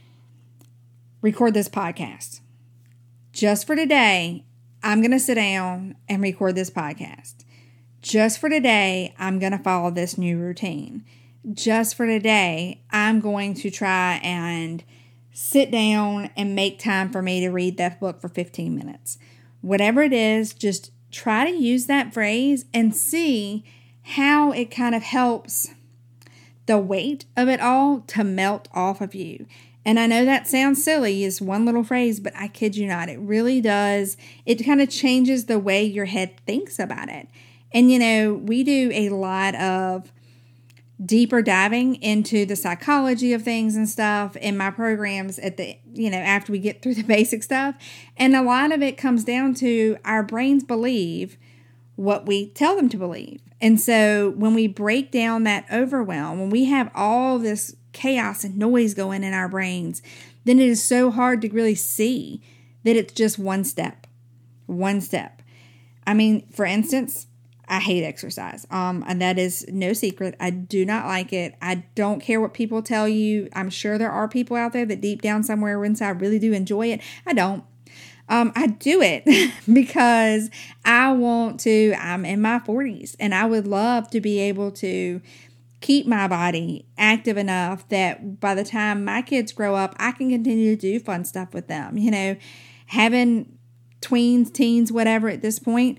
record 1.20 1.52
this 1.52 1.68
podcast 1.68 2.40
just 3.34 3.66
for 3.66 3.76
today, 3.76 4.42
I'm 4.82 5.02
going 5.02 5.10
to 5.10 5.20
sit 5.20 5.34
down 5.34 5.96
and 6.08 6.22
record 6.22 6.54
this 6.54 6.70
podcast. 6.70 7.44
Just 8.00 8.38
for 8.38 8.48
today, 8.48 9.14
I'm 9.18 9.38
going 9.38 9.52
to 9.52 9.58
follow 9.58 9.90
this 9.90 10.16
new 10.16 10.38
routine. 10.38 11.04
Just 11.52 11.94
for 11.94 12.06
today, 12.06 12.80
I'm 12.90 13.20
going 13.20 13.52
to 13.56 13.70
try 13.70 14.18
and 14.22 14.82
sit 15.38 15.70
down 15.70 16.30
and 16.34 16.54
make 16.54 16.78
time 16.78 17.12
for 17.12 17.20
me 17.20 17.40
to 17.40 17.50
read 17.50 17.76
that 17.76 18.00
book 18.00 18.22
for 18.22 18.28
15 18.30 18.74
minutes. 18.74 19.18
Whatever 19.60 20.02
it 20.02 20.14
is, 20.14 20.54
just 20.54 20.90
try 21.12 21.44
to 21.44 21.54
use 21.54 21.84
that 21.84 22.14
phrase 22.14 22.64
and 22.72 22.96
see 22.96 23.62
how 24.02 24.50
it 24.52 24.70
kind 24.70 24.94
of 24.94 25.02
helps 25.02 25.74
the 26.64 26.78
weight 26.78 27.26
of 27.36 27.50
it 27.50 27.60
all 27.60 28.00
to 28.06 28.24
melt 28.24 28.68
off 28.72 29.02
of 29.02 29.14
you. 29.14 29.44
And 29.84 30.00
I 30.00 30.06
know 30.06 30.24
that 30.24 30.48
sounds 30.48 30.82
silly, 30.82 31.22
it's 31.22 31.38
one 31.38 31.66
little 31.66 31.84
phrase, 31.84 32.18
but 32.18 32.32
I 32.34 32.48
kid 32.48 32.74
you 32.74 32.86
not, 32.86 33.10
it 33.10 33.18
really 33.18 33.60
does. 33.60 34.16
It 34.46 34.64
kind 34.64 34.80
of 34.80 34.88
changes 34.88 35.44
the 35.44 35.58
way 35.58 35.84
your 35.84 36.06
head 36.06 36.40
thinks 36.46 36.78
about 36.78 37.10
it. 37.10 37.28
And 37.72 37.92
you 37.92 37.98
know, 37.98 38.32
we 38.32 38.64
do 38.64 38.90
a 38.94 39.10
lot 39.10 39.54
of 39.56 40.10
deeper 41.04 41.42
diving 41.42 41.96
into 41.96 42.46
the 42.46 42.56
psychology 42.56 43.32
of 43.34 43.42
things 43.42 43.76
and 43.76 43.88
stuff 43.88 44.34
in 44.36 44.56
my 44.56 44.70
programs 44.70 45.38
at 45.40 45.58
the 45.58 45.76
you 45.92 46.08
know 46.10 46.18
after 46.18 46.52
we 46.52 46.58
get 46.58 46.82
through 46.82 46.94
the 46.94 47.02
basic 47.04 47.42
stuff. 47.42 47.74
And 48.16 48.34
a 48.34 48.42
lot 48.42 48.72
of 48.72 48.82
it 48.82 48.96
comes 48.96 49.24
down 49.24 49.54
to 49.56 49.98
our 50.04 50.22
brains 50.22 50.64
believe 50.64 51.36
what 51.96 52.26
we 52.26 52.50
tell 52.50 52.76
them 52.76 52.88
to 52.90 52.96
believe. 52.96 53.40
And 53.60 53.80
so 53.80 54.34
when 54.36 54.54
we 54.54 54.66
break 54.66 55.10
down 55.10 55.44
that 55.44 55.66
overwhelm 55.72 56.40
when 56.40 56.50
we 56.50 56.64
have 56.66 56.90
all 56.94 57.38
this 57.38 57.76
chaos 57.92 58.44
and 58.44 58.56
noise 58.58 58.94
going 58.94 59.24
in 59.24 59.32
our 59.32 59.48
brains 59.48 60.02
then 60.44 60.60
it 60.60 60.68
is 60.68 60.82
so 60.82 61.10
hard 61.10 61.40
to 61.42 61.48
really 61.48 61.74
see 61.74 62.42
that 62.84 62.94
it's 62.96 63.12
just 63.12 63.38
one 63.38 63.64
step 63.64 64.06
one 64.64 65.02
step. 65.02 65.42
I 66.06 66.14
mean 66.14 66.46
for 66.52 66.64
instance 66.64 67.26
I 67.68 67.80
hate 67.80 68.04
exercise. 68.04 68.66
Um, 68.70 69.04
and 69.08 69.20
that 69.20 69.38
is 69.38 69.66
no 69.68 69.92
secret. 69.92 70.36
I 70.38 70.50
do 70.50 70.84
not 70.84 71.06
like 71.06 71.32
it. 71.32 71.54
I 71.60 71.86
don't 71.94 72.20
care 72.20 72.40
what 72.40 72.54
people 72.54 72.80
tell 72.80 73.08
you. 73.08 73.48
I'm 73.54 73.70
sure 73.70 73.98
there 73.98 74.10
are 74.10 74.28
people 74.28 74.56
out 74.56 74.72
there 74.72 74.86
that 74.86 75.00
deep 75.00 75.20
down 75.20 75.42
somewhere 75.42 75.84
inside 75.84 76.20
really 76.20 76.38
do 76.38 76.52
enjoy 76.52 76.88
it. 76.88 77.00
I 77.26 77.32
don't. 77.32 77.64
Um, 78.28 78.52
I 78.56 78.66
do 78.68 79.00
it 79.02 79.24
because 79.72 80.50
I 80.84 81.12
want 81.12 81.60
to. 81.60 81.94
I'm 81.98 82.24
in 82.24 82.40
my 82.40 82.60
40s 82.60 83.16
and 83.18 83.34
I 83.34 83.46
would 83.46 83.66
love 83.66 84.10
to 84.10 84.20
be 84.20 84.38
able 84.40 84.70
to 84.72 85.20
keep 85.80 86.06
my 86.06 86.26
body 86.26 86.86
active 86.96 87.36
enough 87.36 87.88
that 87.88 88.40
by 88.40 88.54
the 88.54 88.64
time 88.64 89.04
my 89.04 89.22
kids 89.22 89.52
grow 89.52 89.74
up, 89.74 89.94
I 89.98 90.12
can 90.12 90.30
continue 90.30 90.74
to 90.74 90.80
do 90.80 90.98
fun 91.00 91.24
stuff 91.24 91.52
with 91.52 91.66
them. 91.66 91.98
You 91.98 92.10
know, 92.10 92.36
having 92.86 93.58
tweens, 94.00 94.52
teens, 94.52 94.92
whatever 94.92 95.28
at 95.28 95.42
this 95.42 95.58
point 95.58 95.98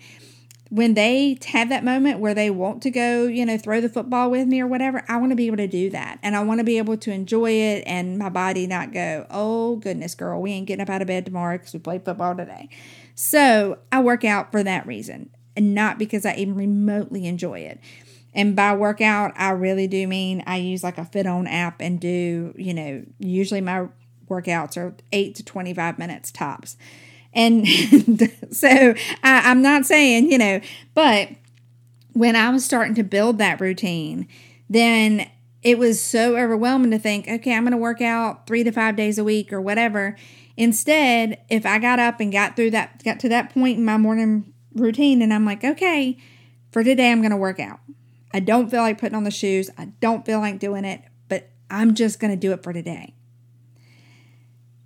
when 0.69 0.95
they 0.95 1.37
have 1.47 1.69
that 1.69 1.83
moment 1.83 2.19
where 2.19 2.33
they 2.33 2.49
want 2.49 2.83
to 2.83 2.91
go, 2.91 3.25
you 3.25 3.45
know, 3.45 3.57
throw 3.57 3.79
the 3.79 3.89
football 3.89 4.29
with 4.29 4.47
me 4.47 4.59
or 4.59 4.67
whatever, 4.67 5.03
I 5.07 5.17
want 5.17 5.31
to 5.31 5.35
be 5.35 5.47
able 5.47 5.57
to 5.57 5.67
do 5.67 5.89
that. 5.91 6.19
And 6.21 6.35
I 6.35 6.43
want 6.43 6.59
to 6.59 6.63
be 6.63 6.77
able 6.77 6.97
to 6.97 7.11
enjoy 7.11 7.51
it 7.51 7.83
and 7.85 8.17
my 8.17 8.29
body 8.29 8.67
not 8.67 8.91
go, 8.91 9.25
oh, 9.29 9.77
goodness, 9.77 10.15
girl, 10.15 10.41
we 10.41 10.51
ain't 10.51 10.67
getting 10.67 10.81
up 10.81 10.89
out 10.89 11.01
of 11.01 11.07
bed 11.07 11.25
tomorrow 11.25 11.57
because 11.57 11.73
we 11.73 11.79
played 11.79 12.03
football 12.03 12.35
today. 12.35 12.69
So 13.15 13.79
I 13.91 14.01
work 14.01 14.25
out 14.25 14.51
for 14.51 14.61
that 14.63 14.85
reason 14.85 15.29
and 15.55 15.73
not 15.73 15.97
because 15.97 16.25
I 16.25 16.35
even 16.35 16.55
remotely 16.55 17.25
enjoy 17.27 17.59
it. 17.59 17.79
And 18.33 18.55
by 18.55 18.75
workout, 18.75 19.33
I 19.35 19.51
really 19.51 19.87
do 19.87 20.07
mean 20.07 20.43
I 20.45 20.57
use 20.57 20.83
like 20.83 20.97
a 20.97 21.05
FitOn 21.05 21.51
app 21.51 21.81
and 21.81 21.99
do, 21.99 22.53
you 22.55 22.73
know, 22.73 23.03
usually 23.17 23.61
my 23.61 23.87
workouts 24.29 24.77
are 24.77 24.95
eight 25.11 25.35
to 25.35 25.43
25 25.43 25.97
minutes 25.97 26.31
tops. 26.31 26.77
And 27.37 27.67
so 28.51 28.67
I, 29.23 29.51
I'm 29.51 29.61
not 29.61 29.85
saying, 29.85 30.31
you 30.31 30.39
know, 30.39 30.59
but 30.95 31.29
when 32.13 32.35
I 32.35 32.49
was 32.49 32.65
starting 32.65 32.95
to 32.95 33.03
build 33.03 33.37
that 33.37 33.61
routine, 33.61 34.27
then 34.67 35.29
it 35.61 35.77
was 35.77 36.01
so 36.01 36.35
overwhelming 36.35 36.89
to 36.91 36.99
think, 36.99 37.27
okay, 37.27 37.53
I'm 37.53 37.63
going 37.63 37.71
to 37.71 37.77
work 37.77 38.01
out 38.01 38.47
three 38.47 38.63
to 38.63 38.71
five 38.71 38.95
days 38.95 39.19
a 39.19 39.23
week 39.23 39.53
or 39.53 39.61
whatever. 39.61 40.17
Instead, 40.57 41.39
if 41.47 41.63
I 41.63 41.77
got 41.77 41.99
up 41.99 42.19
and 42.19 42.31
got 42.31 42.55
through 42.55 42.71
that, 42.71 43.03
got 43.03 43.19
to 43.19 43.29
that 43.29 43.53
point 43.53 43.77
in 43.77 43.85
my 43.85 43.97
morning 43.97 44.51
routine, 44.73 45.21
and 45.21 45.31
I'm 45.31 45.45
like, 45.45 45.63
okay, 45.63 46.17
for 46.71 46.83
today, 46.83 47.11
I'm 47.11 47.21
going 47.21 47.31
to 47.31 47.37
work 47.37 47.59
out. 47.59 47.79
I 48.33 48.39
don't 48.39 48.69
feel 48.69 48.81
like 48.81 48.99
putting 48.99 49.15
on 49.15 49.25
the 49.25 49.31
shoes. 49.31 49.69
I 49.77 49.89
don't 49.99 50.25
feel 50.25 50.39
like 50.39 50.57
doing 50.57 50.85
it, 50.85 51.03
but 51.29 51.51
I'm 51.69 51.93
just 51.93 52.19
going 52.19 52.31
to 52.31 52.37
do 52.37 52.51
it 52.51 52.63
for 52.63 52.73
today. 52.73 53.13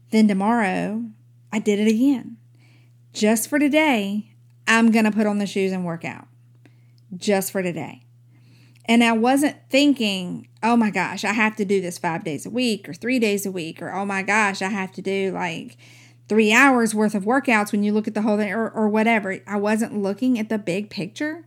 Then 0.10 0.28
tomorrow, 0.28 1.06
I 1.54 1.60
did 1.60 1.80
it 1.80 1.88
again 1.88 2.38
just 3.14 3.50
for 3.50 3.60
today, 3.60 4.32
I'm 4.68 4.92
going 4.92 5.06
to 5.06 5.12
put 5.12 5.28
on 5.28 5.38
the 5.38 5.46
shoes 5.46 5.72
and 5.72 5.86
work 5.86 6.06
out. 6.06 6.28
Just 7.16 7.52
for 7.52 7.62
today. 7.62 8.04
And 8.86 9.04
I 9.04 9.12
wasn't 9.12 9.58
thinking, 9.70 10.48
oh 10.64 10.76
my 10.76 10.90
gosh, 10.90 11.24
I 11.24 11.34
have 11.34 11.56
to 11.58 11.66
do 11.66 11.82
this 11.82 11.98
five 11.98 12.24
days 12.24 12.46
a 12.46 12.50
week 12.50 12.88
or 12.90 12.94
three 12.94 13.20
days 13.20 13.46
a 13.46 13.52
week, 13.52 13.82
or 13.82 13.92
oh 13.92 14.06
my 14.06 14.24
gosh, 14.24 14.62
I 14.62 14.70
have 14.70 14.92
to 14.94 15.02
do 15.02 15.32
like 15.32 15.78
three 16.28 16.54
hours 16.54 16.96
worth 16.96 17.14
of 17.14 17.26
workouts 17.26 17.72
when 17.72 17.84
you 17.84 17.94
look 17.94 18.08
at 18.08 18.14
the 18.14 18.22
whole 18.22 18.38
thing 18.38 18.52
or, 18.52 18.70
or 18.70 18.88
whatever. 18.88 19.40
I 19.46 19.58
wasn't 19.58 19.98
looking 19.98 20.40
at 20.40 20.50
the 20.50 20.58
big 20.58 20.90
picture. 20.90 21.46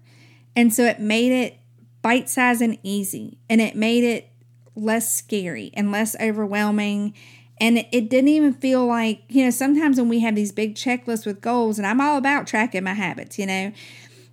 And 0.54 0.72
so 0.72 0.84
it 0.84 1.00
made 1.00 1.32
it 1.32 1.58
bite 2.02 2.28
size 2.28 2.60
and 2.60 2.78
easy. 2.82 3.38
And 3.48 3.60
it 3.60 3.74
made 3.74 4.04
it 4.04 4.30
less 4.76 5.14
scary 5.14 5.70
and 5.74 5.90
less 5.90 6.14
overwhelming 6.20 7.14
and 7.60 7.78
it 7.78 8.10
didn't 8.10 8.28
even 8.28 8.52
feel 8.52 8.84
like, 8.86 9.22
you 9.28 9.44
know, 9.44 9.50
sometimes 9.50 9.98
when 9.98 10.08
we 10.08 10.20
have 10.20 10.34
these 10.34 10.52
big 10.52 10.74
checklists 10.74 11.24
with 11.24 11.40
goals, 11.40 11.78
and 11.78 11.86
I'm 11.86 12.00
all 12.00 12.16
about 12.16 12.46
tracking 12.46 12.84
my 12.84 12.94
habits, 12.94 13.38
you 13.38 13.46
know, 13.46 13.72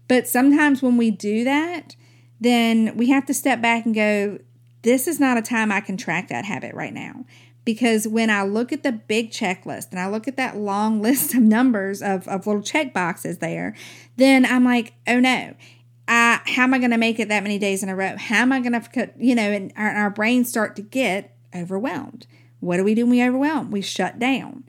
but 0.07 0.27
sometimes 0.27 0.81
when 0.81 0.97
we 0.97 1.11
do 1.11 1.43
that, 1.43 1.95
then 2.39 2.97
we 2.97 3.09
have 3.09 3.25
to 3.27 3.33
step 3.33 3.61
back 3.61 3.85
and 3.85 3.93
go, 3.93 4.39
this 4.81 5.07
is 5.07 5.19
not 5.19 5.37
a 5.37 5.41
time 5.41 5.71
I 5.71 5.79
can 5.79 5.97
track 5.97 6.29
that 6.29 6.45
habit 6.45 6.73
right 6.73 6.93
now. 6.93 7.25
Because 7.63 8.07
when 8.07 8.31
I 8.31 8.41
look 8.41 8.71
at 8.71 8.81
the 8.81 8.91
big 8.91 9.29
checklist 9.29 9.91
and 9.91 9.99
I 9.99 10.09
look 10.09 10.27
at 10.27 10.37
that 10.37 10.57
long 10.57 10.99
list 11.03 11.35
of 11.35 11.41
numbers 11.41 12.01
of, 12.01 12.27
of 12.27 12.47
little 12.47 12.63
check 12.63 12.91
boxes 12.91 13.37
there, 13.37 13.75
then 14.17 14.45
I'm 14.45 14.65
like, 14.65 14.93
oh 15.07 15.19
no, 15.19 15.53
I, 16.07 16.41
how 16.45 16.63
am 16.63 16.73
I 16.73 16.79
going 16.79 16.91
to 16.91 16.97
make 16.97 17.19
it 17.19 17.29
that 17.29 17.43
many 17.43 17.59
days 17.59 17.83
in 17.83 17.89
a 17.89 17.95
row? 17.95 18.17
How 18.17 18.37
am 18.37 18.51
I 18.51 18.59
going 18.59 18.81
to, 18.81 19.11
you 19.17 19.35
know, 19.35 19.43
and 19.43 19.71
our, 19.77 19.91
our 19.91 20.09
brains 20.09 20.49
start 20.49 20.75
to 20.77 20.81
get 20.81 21.37
overwhelmed. 21.55 22.27
What 22.61 22.77
do 22.77 22.83
we 22.83 22.95
do 22.95 23.05
when 23.05 23.11
we 23.11 23.23
overwhelm? 23.23 23.69
We 23.71 23.81
shut 23.81 24.17
down. 24.17 24.63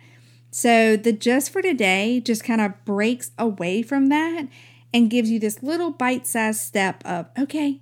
So 0.51 0.97
the 0.97 1.13
just 1.13 1.51
for 1.51 1.63
today 1.63 2.21
just 2.21 2.45
kind 2.45 2.61
of 2.61 2.85
breaks 2.85 3.31
away 3.39 3.83
from 3.83 4.09
that 4.09 4.49
and 4.93 5.11
gives 5.11 5.31
you 5.31 5.39
this 5.39 5.63
little 5.63 5.91
bite 5.91 6.27
sized 6.27 6.61
step 6.61 7.03
of, 7.07 7.27
okay, 7.39 7.81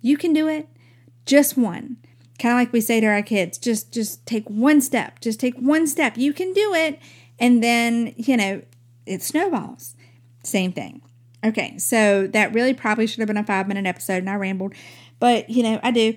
you 0.00 0.16
can 0.16 0.32
do 0.32 0.46
it. 0.46 0.68
Just 1.24 1.56
one. 1.56 1.96
Kind 2.38 2.52
of 2.52 2.58
like 2.58 2.72
we 2.72 2.80
say 2.80 3.00
to 3.00 3.06
our 3.06 3.22
kids, 3.22 3.58
just 3.58 3.92
just 3.92 4.24
take 4.26 4.48
one 4.48 4.80
step. 4.80 5.20
Just 5.20 5.40
take 5.40 5.56
one 5.56 5.86
step. 5.86 6.16
You 6.16 6.32
can 6.32 6.52
do 6.52 6.74
it. 6.74 7.00
And 7.38 7.62
then, 7.62 8.14
you 8.16 8.36
know, 8.36 8.62
it 9.06 9.22
snowballs. 9.22 9.94
Same 10.44 10.72
thing. 10.72 11.02
Okay, 11.44 11.78
so 11.78 12.26
that 12.28 12.52
really 12.54 12.74
probably 12.74 13.06
should 13.06 13.20
have 13.20 13.28
been 13.28 13.36
a 13.36 13.44
five 13.44 13.68
minute 13.68 13.86
episode 13.86 14.18
and 14.18 14.30
I 14.30 14.34
rambled, 14.34 14.74
but 15.18 15.48
you 15.48 15.62
know, 15.62 15.80
I 15.82 15.90
do. 15.90 16.16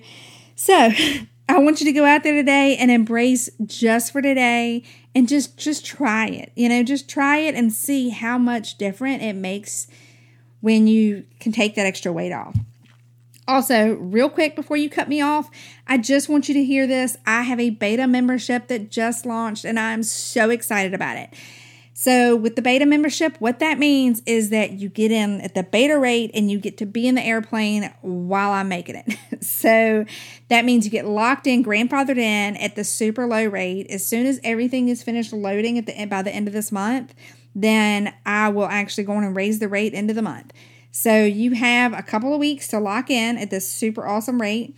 So 0.56 0.90
I 1.50 1.58
want 1.58 1.80
you 1.80 1.86
to 1.86 1.92
go 1.92 2.04
out 2.04 2.22
there 2.22 2.34
today 2.34 2.76
and 2.76 2.92
embrace 2.92 3.50
just 3.66 4.12
for 4.12 4.22
today 4.22 4.84
and 5.16 5.28
just 5.28 5.56
just 5.56 5.84
try 5.84 6.28
it. 6.28 6.52
You 6.54 6.68
know, 6.68 6.84
just 6.84 7.08
try 7.08 7.38
it 7.38 7.56
and 7.56 7.72
see 7.72 8.10
how 8.10 8.38
much 8.38 8.78
different 8.78 9.22
it 9.22 9.34
makes 9.34 9.88
when 10.60 10.86
you 10.86 11.24
can 11.40 11.50
take 11.50 11.74
that 11.74 11.86
extra 11.86 12.12
weight 12.12 12.30
off. 12.30 12.56
Also, 13.48 13.94
real 13.94 14.30
quick 14.30 14.54
before 14.54 14.76
you 14.76 14.88
cut 14.88 15.08
me 15.08 15.20
off, 15.20 15.50
I 15.88 15.98
just 15.98 16.28
want 16.28 16.48
you 16.48 16.54
to 16.54 16.64
hear 16.64 16.86
this. 16.86 17.16
I 17.26 17.42
have 17.42 17.58
a 17.58 17.70
beta 17.70 18.06
membership 18.06 18.68
that 18.68 18.88
just 18.92 19.26
launched 19.26 19.64
and 19.64 19.76
I'm 19.76 20.04
so 20.04 20.50
excited 20.50 20.94
about 20.94 21.16
it. 21.16 21.34
So, 22.00 22.34
with 22.34 22.56
the 22.56 22.62
beta 22.62 22.86
membership, 22.86 23.36
what 23.40 23.58
that 23.58 23.78
means 23.78 24.22
is 24.24 24.48
that 24.48 24.72
you 24.72 24.88
get 24.88 25.10
in 25.10 25.42
at 25.42 25.54
the 25.54 25.62
beta 25.62 25.98
rate 25.98 26.30
and 26.32 26.50
you 26.50 26.58
get 26.58 26.78
to 26.78 26.86
be 26.86 27.06
in 27.06 27.14
the 27.14 27.22
airplane 27.22 27.92
while 28.00 28.52
I'm 28.52 28.70
making 28.70 28.94
it. 29.06 29.44
so, 29.44 30.06
that 30.48 30.64
means 30.64 30.86
you 30.86 30.90
get 30.90 31.04
locked 31.04 31.46
in, 31.46 31.62
grandfathered 31.62 32.16
in 32.16 32.56
at 32.56 32.74
the 32.74 32.84
super 32.84 33.26
low 33.26 33.44
rate. 33.44 33.86
As 33.90 34.06
soon 34.06 34.24
as 34.24 34.40
everything 34.42 34.88
is 34.88 35.02
finished 35.02 35.34
loading 35.34 35.76
at 35.76 35.84
the 35.84 36.06
by 36.06 36.22
the 36.22 36.34
end 36.34 36.48
of 36.48 36.54
this 36.54 36.72
month, 36.72 37.14
then 37.54 38.14
I 38.24 38.48
will 38.48 38.64
actually 38.64 39.04
go 39.04 39.12
on 39.12 39.24
and 39.24 39.36
raise 39.36 39.58
the 39.58 39.68
rate 39.68 39.92
into 39.92 40.14
the 40.14 40.22
month. 40.22 40.54
So, 40.92 41.22
you 41.22 41.50
have 41.52 41.92
a 41.92 42.02
couple 42.02 42.32
of 42.32 42.40
weeks 42.40 42.68
to 42.68 42.78
lock 42.78 43.10
in 43.10 43.36
at 43.36 43.50
this 43.50 43.70
super 43.70 44.08
awesome 44.08 44.40
rate. 44.40 44.74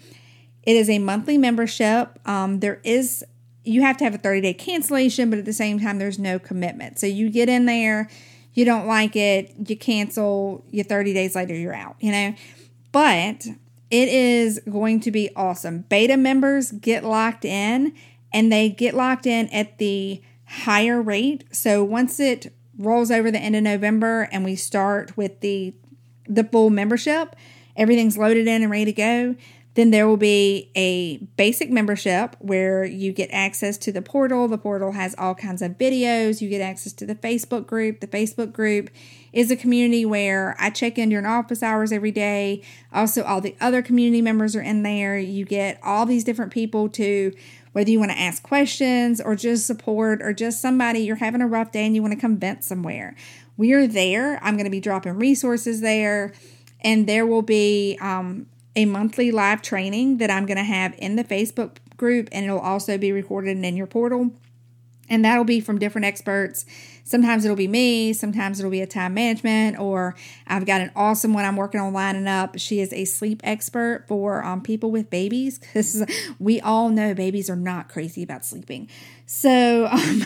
It 0.65 0.75
is 0.75 0.91
a 0.91 0.99
monthly 0.99 1.39
membership. 1.39 2.19
Um, 2.27 2.59
there 2.59 2.81
is 2.83 3.25
you 3.65 3.83
have 3.83 3.97
to 3.99 4.05
have 4.05 4.15
a 4.15 4.19
30 4.19 4.41
day 4.41 4.55
cancellation, 4.55 5.31
but 5.31 5.39
at 5.39 5.45
the 5.45 5.53
same 5.53 5.79
time, 5.81 5.99
there's 5.99 6.19
no 6.19 6.39
commitment. 6.39 6.99
So 6.99 7.07
you 7.07 7.31
get 7.31 7.49
in 7.49 7.67
there, 7.67 8.09
you 8.55 8.65
don't 8.65 8.87
like 8.87 9.17
it, 9.17 9.55
you 9.67 9.77
cancel, 9.77 10.65
you 10.71 10.85
30 10.85 11.15
days 11.15 11.35
later, 11.35 11.55
you're 11.55 11.75
out, 11.75 11.97
you 12.01 12.13
know? 12.13 12.35
But 12.91 13.47
it 13.91 14.09
is 14.09 14.61
going 14.71 15.01
to 15.01 15.11
be 15.11 15.31
awesome. 15.37 15.83
Beta 15.89 16.17
members 16.17 16.73
get 16.73 17.05
locked 17.05 17.45
in 17.45 17.95
and 18.33 18.53
they 18.53 18.69
get 18.69 18.95
locked 18.95 19.27
in 19.27 19.49
at 19.49 19.79
the 19.79 20.23
higher 20.47 21.01
rate. 21.01 21.45
So 21.53 21.85
once 21.85 22.19
it 22.19 22.53
rolls 22.79 23.11
over 23.11 23.31
the 23.31 23.39
end 23.39 23.55
of 23.57 23.63
November 23.63 24.29
and 24.33 24.45
we 24.45 24.57
start 24.57 25.17
with 25.17 25.41
the 25.41 25.75
the 26.29 26.45
full 26.45 26.71
membership, 26.71 27.35
everything's 27.77 28.17
loaded 28.17 28.47
in 28.47 28.63
and 28.63 28.71
ready 28.71 28.87
to 28.87 28.93
go, 28.93 29.35
then 29.75 29.91
there 29.91 30.07
will 30.07 30.19
be 30.19 30.71
a 30.77 31.17
basic 31.37 31.71
membership 31.71 32.37
where 32.41 32.85
you 32.85 33.13
get 33.13 33.31
access 33.33 33.79
to 33.79 33.93
the 33.93 34.03
portal. 34.03 34.47
The 34.47 34.59
portal 34.59 34.93
has 34.93 35.15
all 35.17 35.35
kinds 35.35 35.63
of 35.63 35.79
videos. 35.79 36.43
You 36.43 36.51
get 36.51 36.61
access 36.61 36.93
to 36.95 37.07
the 37.07 37.15
Facebook 37.15 37.67
group. 37.67 38.01
The 38.01 38.07
Facebook 38.07 38.53
group 38.53 38.91
is 39.33 39.51
a 39.51 39.57
community 39.57 40.05
where 40.05 40.55
I 40.59 40.69
check 40.69 40.99
in 40.99 41.09
during 41.09 41.25
office 41.25 41.63
hours 41.63 41.91
every 41.91 42.11
day. 42.11 42.63
Also, 42.93 43.23
all 43.23 43.41
the 43.41 43.57
other 43.63 43.81
community 43.81 44.21
members 44.21 44.55
are 44.55 44.61
in 44.61 44.83
there. 44.83 45.19
You 45.19 45.47
get 45.47 45.81
all 45.83 46.05
these 46.05 46.25
different 46.25 46.53
people 46.53 46.91
to 46.91 47.33
whether 47.73 47.91
you 47.91 47.99
want 47.99 48.11
to 48.11 48.21
ask 48.21 48.43
questions 48.43 49.23
or 49.23 49.35
just 49.35 49.67
support 49.67 50.21
or 50.21 50.35
just 50.35 50.61
somebody 50.61 51.01
you're 51.01 51.17
having 51.17 51.41
a 51.41 51.47
rough 51.49 51.73
day 51.73 51.87
and 51.87 51.95
you 51.95 52.03
want 52.03 52.13
to 52.13 52.21
come 52.21 52.37
vent 52.37 52.63
somewhere. 52.63 53.17
We 53.57 53.73
are 53.73 53.87
there. 53.87 54.39
I'm 54.45 54.57
going 54.57 54.67
to 54.67 54.71
be 54.71 54.81
dropping 54.81 55.15
resources 55.15 55.81
there 55.81 56.35
and 56.83 57.07
there 57.07 57.27
will 57.27 57.43
be 57.43 57.97
um, 58.03 58.47
a 58.75 58.85
monthly 58.85 59.31
live 59.31 59.63
training 59.63 60.19
that 60.19 60.31
I'm 60.31 60.47
going 60.47 60.57
to 60.57 60.65
have 60.65 60.95
in 60.99 61.17
the 61.17 61.25
Facebook 61.25 61.77
group, 61.97 62.29
and 62.33 62.45
it'll 62.45 62.59
also 62.59 62.99
be 62.99 63.13
recorded 63.13 63.63
in 63.63 63.77
your 63.77 63.87
portal. 63.87 64.33
And 65.09 65.25
that'll 65.25 65.45
be 65.45 65.61
from 65.61 65.79
different 65.79 66.07
experts. 66.07 66.65
Sometimes 67.05 67.45
it'll 67.45 67.57
be 67.57 67.69
me, 67.69 68.13
sometimes 68.13 68.59
it'll 68.59 68.71
be 68.71 68.81
a 68.81 68.87
time 68.87 69.15
management, 69.15 69.79
or 69.79 70.15
I've 70.47 70.65
got 70.65 70.81
an 70.81 70.91
awesome 70.97 71.35
one 71.35 71.45
I'm 71.45 71.57
working 71.57 71.81
on 71.81 71.93
lining 71.93 72.27
up. 72.27 72.59
She 72.59 72.81
is 72.81 72.93
a 72.93 73.05
sleep 73.05 73.41
expert 73.45 74.05
for 74.09 74.45
um, 74.45 74.63
people 74.63 74.91
with 74.91 75.11
babies 75.11 75.59
because 75.59 76.05
we 76.39 76.61
all 76.61 76.89
know 76.89 77.13
babies 77.13 77.51
are 77.51 77.57
not 77.57 77.89
crazy 77.89 78.23
about 78.23 78.45
sleeping. 78.45 78.89
So, 79.27 79.87
um, 79.91 80.25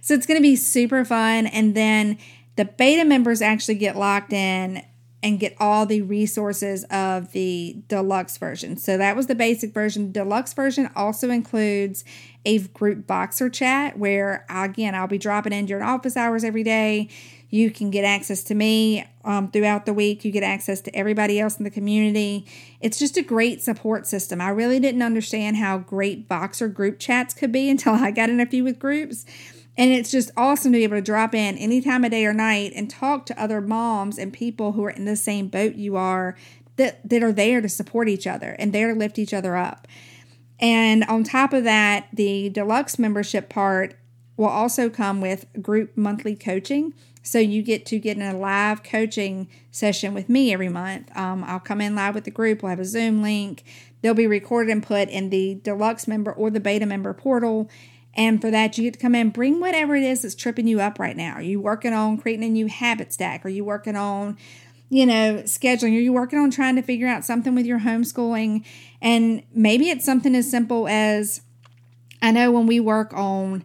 so 0.00 0.14
it's 0.14 0.26
going 0.26 0.38
to 0.38 0.42
be 0.42 0.56
super 0.56 1.04
fun. 1.04 1.46
And 1.46 1.74
then 1.74 2.18
the 2.56 2.64
beta 2.64 3.04
members 3.04 3.42
actually 3.42 3.76
get 3.76 3.96
locked 3.96 4.32
in 4.32 4.82
and 5.24 5.40
get 5.40 5.56
all 5.58 5.86
the 5.86 6.02
resources 6.02 6.84
of 6.90 7.32
the 7.32 7.82
deluxe 7.88 8.36
version. 8.36 8.76
So 8.76 8.98
that 8.98 9.16
was 9.16 9.26
the 9.26 9.34
basic 9.34 9.72
version. 9.72 10.12
Deluxe 10.12 10.52
version 10.52 10.90
also 10.94 11.30
includes 11.30 12.04
a 12.44 12.58
group 12.58 13.06
Voxer 13.06 13.50
chat 13.50 13.98
where, 13.98 14.44
again, 14.50 14.94
I'll 14.94 15.06
be 15.06 15.16
dropping 15.16 15.54
in 15.54 15.64
during 15.64 15.82
office 15.82 16.14
hours 16.14 16.44
every 16.44 16.62
day. 16.62 17.08
You 17.48 17.70
can 17.70 17.90
get 17.90 18.04
access 18.04 18.44
to 18.44 18.54
me 18.54 19.06
um, 19.24 19.50
throughout 19.50 19.86
the 19.86 19.94
week. 19.94 20.26
You 20.26 20.30
get 20.30 20.42
access 20.42 20.82
to 20.82 20.94
everybody 20.94 21.40
else 21.40 21.56
in 21.56 21.64
the 21.64 21.70
community. 21.70 22.44
It's 22.82 22.98
just 22.98 23.16
a 23.16 23.22
great 23.22 23.62
support 23.62 24.06
system. 24.06 24.42
I 24.42 24.50
really 24.50 24.78
didn't 24.78 25.02
understand 25.02 25.56
how 25.56 25.78
great 25.78 26.28
Voxer 26.28 26.72
group 26.72 26.98
chats 26.98 27.32
could 27.32 27.50
be 27.50 27.70
until 27.70 27.94
I 27.94 28.10
got 28.10 28.28
in 28.28 28.40
a 28.40 28.46
few 28.46 28.62
with 28.62 28.78
groups. 28.78 29.24
And 29.76 29.90
it's 29.90 30.10
just 30.10 30.30
awesome 30.36 30.72
to 30.72 30.78
be 30.78 30.84
able 30.84 30.96
to 30.96 31.02
drop 31.02 31.34
in 31.34 31.58
any 31.58 31.80
time 31.80 32.04
of 32.04 32.12
day 32.12 32.24
or 32.24 32.32
night 32.32 32.72
and 32.76 32.88
talk 32.88 33.26
to 33.26 33.42
other 33.42 33.60
moms 33.60 34.18
and 34.18 34.32
people 34.32 34.72
who 34.72 34.84
are 34.84 34.90
in 34.90 35.04
the 35.04 35.16
same 35.16 35.48
boat 35.48 35.74
you 35.74 35.96
are 35.96 36.36
that, 36.76 37.08
that 37.08 37.22
are 37.22 37.32
there 37.32 37.60
to 37.60 37.68
support 37.68 38.08
each 38.08 38.26
other 38.26 38.50
and 38.58 38.72
there 38.72 38.92
to 38.92 38.98
lift 38.98 39.18
each 39.18 39.34
other 39.34 39.56
up. 39.56 39.88
And 40.60 41.04
on 41.04 41.24
top 41.24 41.52
of 41.52 41.64
that, 41.64 42.08
the 42.12 42.48
deluxe 42.48 42.98
membership 42.98 43.48
part 43.48 43.96
will 44.36 44.46
also 44.46 44.88
come 44.88 45.20
with 45.20 45.46
group 45.60 45.96
monthly 45.96 46.36
coaching. 46.36 46.94
So 47.22 47.38
you 47.38 47.62
get 47.62 47.86
to 47.86 47.98
get 47.98 48.16
in 48.16 48.22
a 48.22 48.36
live 48.36 48.82
coaching 48.82 49.48
session 49.70 50.14
with 50.14 50.28
me 50.28 50.52
every 50.52 50.68
month. 50.68 51.14
Um, 51.16 51.42
I'll 51.44 51.60
come 51.60 51.80
in 51.80 51.94
live 51.94 52.14
with 52.14 52.24
the 52.24 52.30
group. 52.30 52.62
We'll 52.62 52.70
have 52.70 52.80
a 52.80 52.84
Zoom 52.84 53.22
link. 53.22 53.64
They'll 54.02 54.14
be 54.14 54.26
recorded 54.26 54.70
and 54.70 54.82
put 54.82 55.08
in 55.08 55.30
the 55.30 55.54
deluxe 55.62 56.06
member 56.06 56.32
or 56.32 56.50
the 56.50 56.60
beta 56.60 56.84
member 56.84 57.14
portal. 57.14 57.70
And 58.16 58.40
for 58.40 58.50
that, 58.50 58.78
you 58.78 58.84
get 58.84 58.94
to 58.94 59.00
come 59.00 59.14
in, 59.14 59.30
bring 59.30 59.60
whatever 59.60 59.96
it 59.96 60.02
is 60.02 60.22
that's 60.22 60.34
tripping 60.34 60.66
you 60.66 60.80
up 60.80 60.98
right 60.98 61.16
now. 61.16 61.34
Are 61.34 61.42
you 61.42 61.60
working 61.60 61.92
on 61.92 62.16
creating 62.16 62.44
a 62.44 62.48
new 62.48 62.66
habit 62.66 63.12
stack? 63.12 63.44
Are 63.44 63.50
you 63.50 63.64
working 63.64 63.96
on, 63.96 64.38
you 64.88 65.04
know, 65.06 65.42
scheduling? 65.44 65.96
Are 65.96 66.00
you 66.00 66.12
working 66.12 66.38
on 66.38 66.50
trying 66.50 66.76
to 66.76 66.82
figure 66.82 67.08
out 67.08 67.24
something 67.24 67.54
with 67.54 67.66
your 67.66 67.80
homeschooling? 67.80 68.64
And 69.02 69.42
maybe 69.52 69.90
it's 69.90 70.04
something 70.04 70.34
as 70.34 70.50
simple 70.50 70.86
as 70.88 71.40
I 72.22 72.30
know 72.30 72.50
when 72.52 72.66
we 72.66 72.80
work 72.80 73.12
on 73.14 73.64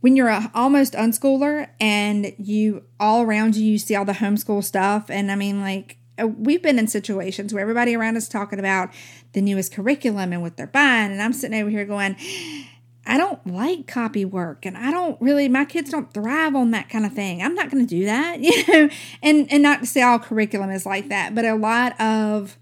when 0.00 0.14
you're 0.14 0.28
a 0.28 0.50
almost 0.54 0.92
unschooler 0.92 1.68
and 1.80 2.32
you 2.38 2.84
all 3.00 3.22
around 3.22 3.56
you, 3.56 3.64
you 3.64 3.78
see 3.78 3.96
all 3.96 4.04
the 4.04 4.12
homeschool 4.12 4.62
stuff. 4.62 5.10
And 5.10 5.32
I 5.32 5.36
mean, 5.36 5.60
like, 5.60 5.96
uh, 6.20 6.26
we've 6.26 6.62
been 6.62 6.78
in 6.78 6.86
situations 6.86 7.52
where 7.52 7.60
everybody 7.60 7.96
around 7.96 8.16
us 8.16 8.28
talking 8.28 8.58
about 8.58 8.90
the 9.32 9.40
newest 9.40 9.72
curriculum 9.72 10.32
and 10.32 10.42
what 10.42 10.56
they're 10.56 10.66
buying. 10.66 11.10
And 11.12 11.20
I'm 11.20 11.32
sitting 11.32 11.60
over 11.60 11.70
here 11.70 11.84
going, 11.84 12.16
I 13.06 13.16
don't 13.18 13.46
like 13.46 13.86
copy 13.86 14.24
work 14.24 14.66
and 14.66 14.76
I 14.76 14.90
don't 14.90 15.20
really 15.20 15.48
my 15.48 15.64
kids 15.64 15.90
don't 15.90 16.12
thrive 16.12 16.54
on 16.54 16.72
that 16.72 16.88
kind 16.88 17.06
of 17.06 17.12
thing. 17.12 17.42
I'm 17.42 17.54
not 17.54 17.70
going 17.70 17.86
to 17.86 17.88
do 17.88 18.04
that, 18.06 18.40
you 18.40 18.66
know. 18.66 18.88
And 19.22 19.50
and 19.50 19.62
not 19.62 19.80
to 19.80 19.86
say 19.86 20.02
all 20.02 20.18
curriculum 20.18 20.70
is 20.70 20.84
like 20.84 21.08
that, 21.08 21.34
but 21.34 21.44
a 21.44 21.54
lot 21.54 21.98
of 22.00 22.58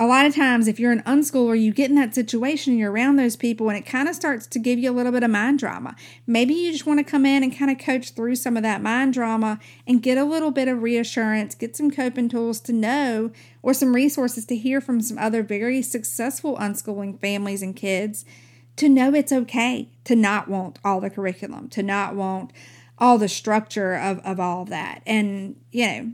a 0.00 0.06
lot 0.06 0.24
of 0.24 0.34
times 0.34 0.66
if 0.66 0.80
you're 0.80 0.92
an 0.92 1.02
unschooler, 1.02 1.60
you 1.60 1.74
get 1.74 1.90
in 1.90 1.96
that 1.96 2.14
situation 2.14 2.72
and 2.72 2.80
you're 2.80 2.90
around 2.90 3.16
those 3.16 3.36
people 3.36 3.68
and 3.68 3.76
it 3.76 3.84
kind 3.84 4.08
of 4.08 4.14
starts 4.14 4.46
to 4.46 4.58
give 4.58 4.78
you 4.78 4.90
a 4.90 4.96
little 4.96 5.12
bit 5.12 5.22
of 5.22 5.30
mind 5.30 5.58
drama. 5.58 5.94
Maybe 6.26 6.54
you 6.54 6.72
just 6.72 6.86
want 6.86 7.00
to 7.00 7.04
come 7.04 7.26
in 7.26 7.42
and 7.42 7.54
kind 7.54 7.70
of 7.70 7.76
coach 7.76 8.12
through 8.12 8.36
some 8.36 8.56
of 8.56 8.62
that 8.62 8.80
mind 8.80 9.12
drama 9.12 9.60
and 9.86 10.02
get 10.02 10.16
a 10.16 10.24
little 10.24 10.50
bit 10.50 10.68
of 10.68 10.82
reassurance, 10.82 11.54
get 11.54 11.76
some 11.76 11.90
coping 11.90 12.30
tools 12.30 12.60
to 12.62 12.72
know 12.72 13.30
or 13.62 13.74
some 13.74 13.94
resources 13.94 14.46
to 14.46 14.56
hear 14.56 14.80
from 14.80 15.02
some 15.02 15.18
other 15.18 15.42
very 15.42 15.82
successful 15.82 16.56
unschooling 16.56 17.20
families 17.20 17.60
and 17.60 17.76
kids 17.76 18.24
to 18.76 18.88
know 18.88 19.14
it's 19.14 19.32
okay 19.32 19.88
to 20.04 20.16
not 20.16 20.48
want 20.48 20.78
all 20.84 21.00
the 21.00 21.10
curriculum, 21.10 21.68
to 21.68 21.82
not 21.82 22.14
want 22.14 22.52
all 22.98 23.18
the 23.18 23.28
structure 23.28 23.94
of, 23.94 24.18
of 24.20 24.38
all 24.38 24.62
of 24.62 24.68
that. 24.68 25.02
And, 25.06 25.56
you 25.70 25.86
know, 25.86 26.12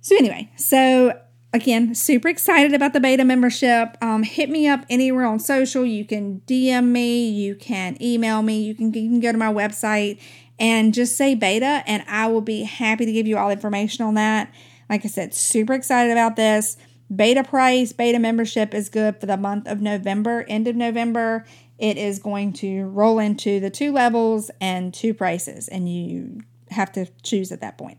so 0.00 0.16
anyway, 0.16 0.50
so 0.56 1.18
again, 1.52 1.94
super 1.94 2.28
excited 2.28 2.72
about 2.72 2.92
the 2.92 3.00
beta 3.00 3.24
membership. 3.24 3.96
Um, 4.00 4.22
hit 4.22 4.48
me 4.50 4.66
up 4.66 4.84
anywhere 4.88 5.26
on 5.26 5.38
social. 5.38 5.84
You 5.84 6.04
can 6.04 6.42
DM 6.46 6.86
me, 6.86 7.28
you 7.28 7.54
can 7.54 8.02
email 8.02 8.42
me, 8.42 8.62
you 8.62 8.74
can, 8.74 8.92
you 8.92 9.08
can 9.08 9.20
go 9.20 9.32
to 9.32 9.38
my 9.38 9.52
website 9.52 10.18
and 10.58 10.94
just 10.94 11.16
say 11.16 11.34
beta, 11.34 11.82
and 11.86 12.04
I 12.06 12.28
will 12.28 12.40
be 12.40 12.62
happy 12.62 13.04
to 13.04 13.12
give 13.12 13.26
you 13.26 13.36
all 13.36 13.50
information 13.50 14.04
on 14.04 14.14
that. 14.14 14.52
Like 14.88 15.04
I 15.04 15.08
said, 15.08 15.34
super 15.34 15.72
excited 15.72 16.12
about 16.12 16.36
this. 16.36 16.76
Beta 17.14 17.44
price, 17.44 17.92
beta 17.92 18.18
membership 18.18 18.74
is 18.74 18.88
good 18.88 19.20
for 19.20 19.26
the 19.26 19.36
month 19.36 19.66
of 19.66 19.80
November, 19.80 20.44
end 20.48 20.66
of 20.66 20.76
November 20.76 21.44
it 21.82 21.98
is 21.98 22.20
going 22.20 22.52
to 22.52 22.84
roll 22.84 23.18
into 23.18 23.58
the 23.58 23.68
two 23.68 23.90
levels 23.90 24.52
and 24.60 24.94
two 24.94 25.12
prices, 25.12 25.66
and 25.66 25.92
you 25.92 26.40
have 26.70 26.92
to 26.92 27.06
choose 27.24 27.50
at 27.50 27.60
that 27.60 27.76
point. 27.76 27.98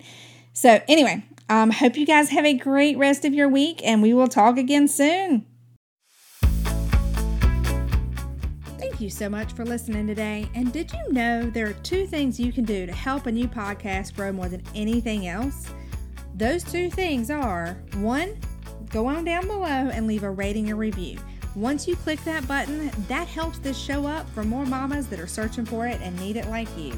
So, 0.54 0.82
anyway, 0.88 1.26
um, 1.50 1.70
hope 1.70 1.98
you 1.98 2.06
guys 2.06 2.30
have 2.30 2.46
a 2.46 2.54
great 2.54 2.98
rest 2.98 3.26
of 3.26 3.34
your 3.34 3.50
week, 3.50 3.82
and 3.84 4.02
we 4.02 4.14
will 4.14 4.30
talk 4.30 4.58
again 4.58 4.88
soon. 4.88 5.46
Thank 8.78 9.02
you 9.02 9.10
so 9.10 9.28
much 9.28 9.52
for 9.52 9.66
listening 9.66 10.08
today. 10.08 10.48
And 10.56 10.72
did 10.72 10.90
you 10.94 11.12
know 11.12 11.50
there 11.50 11.68
are 11.68 11.74
two 11.74 12.08
things 12.08 12.40
you 12.40 12.54
can 12.54 12.64
do 12.64 12.86
to 12.86 12.94
help 12.94 13.26
a 13.26 13.32
new 13.34 13.50
podcast 13.50 14.16
grow 14.16 14.32
more 14.32 14.48
than 14.48 14.64
anything 14.74 15.28
else? 15.28 15.70
Those 16.36 16.64
two 16.64 16.90
things 16.90 17.30
are 17.30 17.78
one, 17.96 18.40
go 18.94 19.08
on 19.08 19.26
down 19.26 19.48
below 19.48 19.66
and 19.66 20.08
leave 20.08 20.24
a 20.24 20.30
rating 20.30 20.72
or 20.72 20.76
review. 20.76 21.18
Once 21.56 21.88
you 21.88 21.96
click 21.96 22.24
that 22.24 22.48
button, 22.48 22.92
that 23.08 23.28
helps 23.28 23.58
this 23.58 23.78
show 23.78 24.06
up 24.06 24.30
for 24.30 24.44
more 24.44 24.66
mamas 24.66 25.08
that 25.08 25.20
are 25.20 25.28
searching 25.28 25.66
for 25.66 25.88
it 25.88 26.00
and 26.02 26.18
need 26.20 26.38
it 26.38 26.48
like 26.48 26.70
you. 26.78 26.94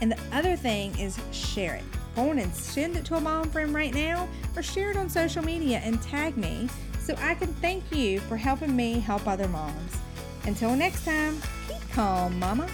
And 0.00 0.10
the 0.10 0.18
other 0.32 0.56
thing 0.56 0.98
is 0.98 1.18
share 1.32 1.74
it. 1.74 1.84
Go 2.16 2.30
on 2.30 2.38
and 2.38 2.54
send 2.54 2.96
it 2.96 3.04
to 3.06 3.16
a 3.16 3.20
mom 3.20 3.50
friend 3.50 3.74
right 3.74 3.94
now 3.94 4.28
or 4.56 4.62
share 4.62 4.90
it 4.90 4.96
on 4.96 5.08
social 5.08 5.44
media 5.44 5.80
and 5.84 6.00
tag 6.02 6.36
me 6.36 6.68
so 7.00 7.14
I 7.18 7.34
can 7.34 7.52
thank 7.54 7.92
you 7.92 8.20
for 8.20 8.36
helping 8.36 8.74
me 8.74 8.98
help 8.98 9.26
other 9.26 9.48
moms. 9.48 9.98
Until 10.46 10.74
next 10.74 11.04
time, 11.04 11.40
keep 11.68 11.90
calm, 11.90 12.38
mama. 12.38 12.68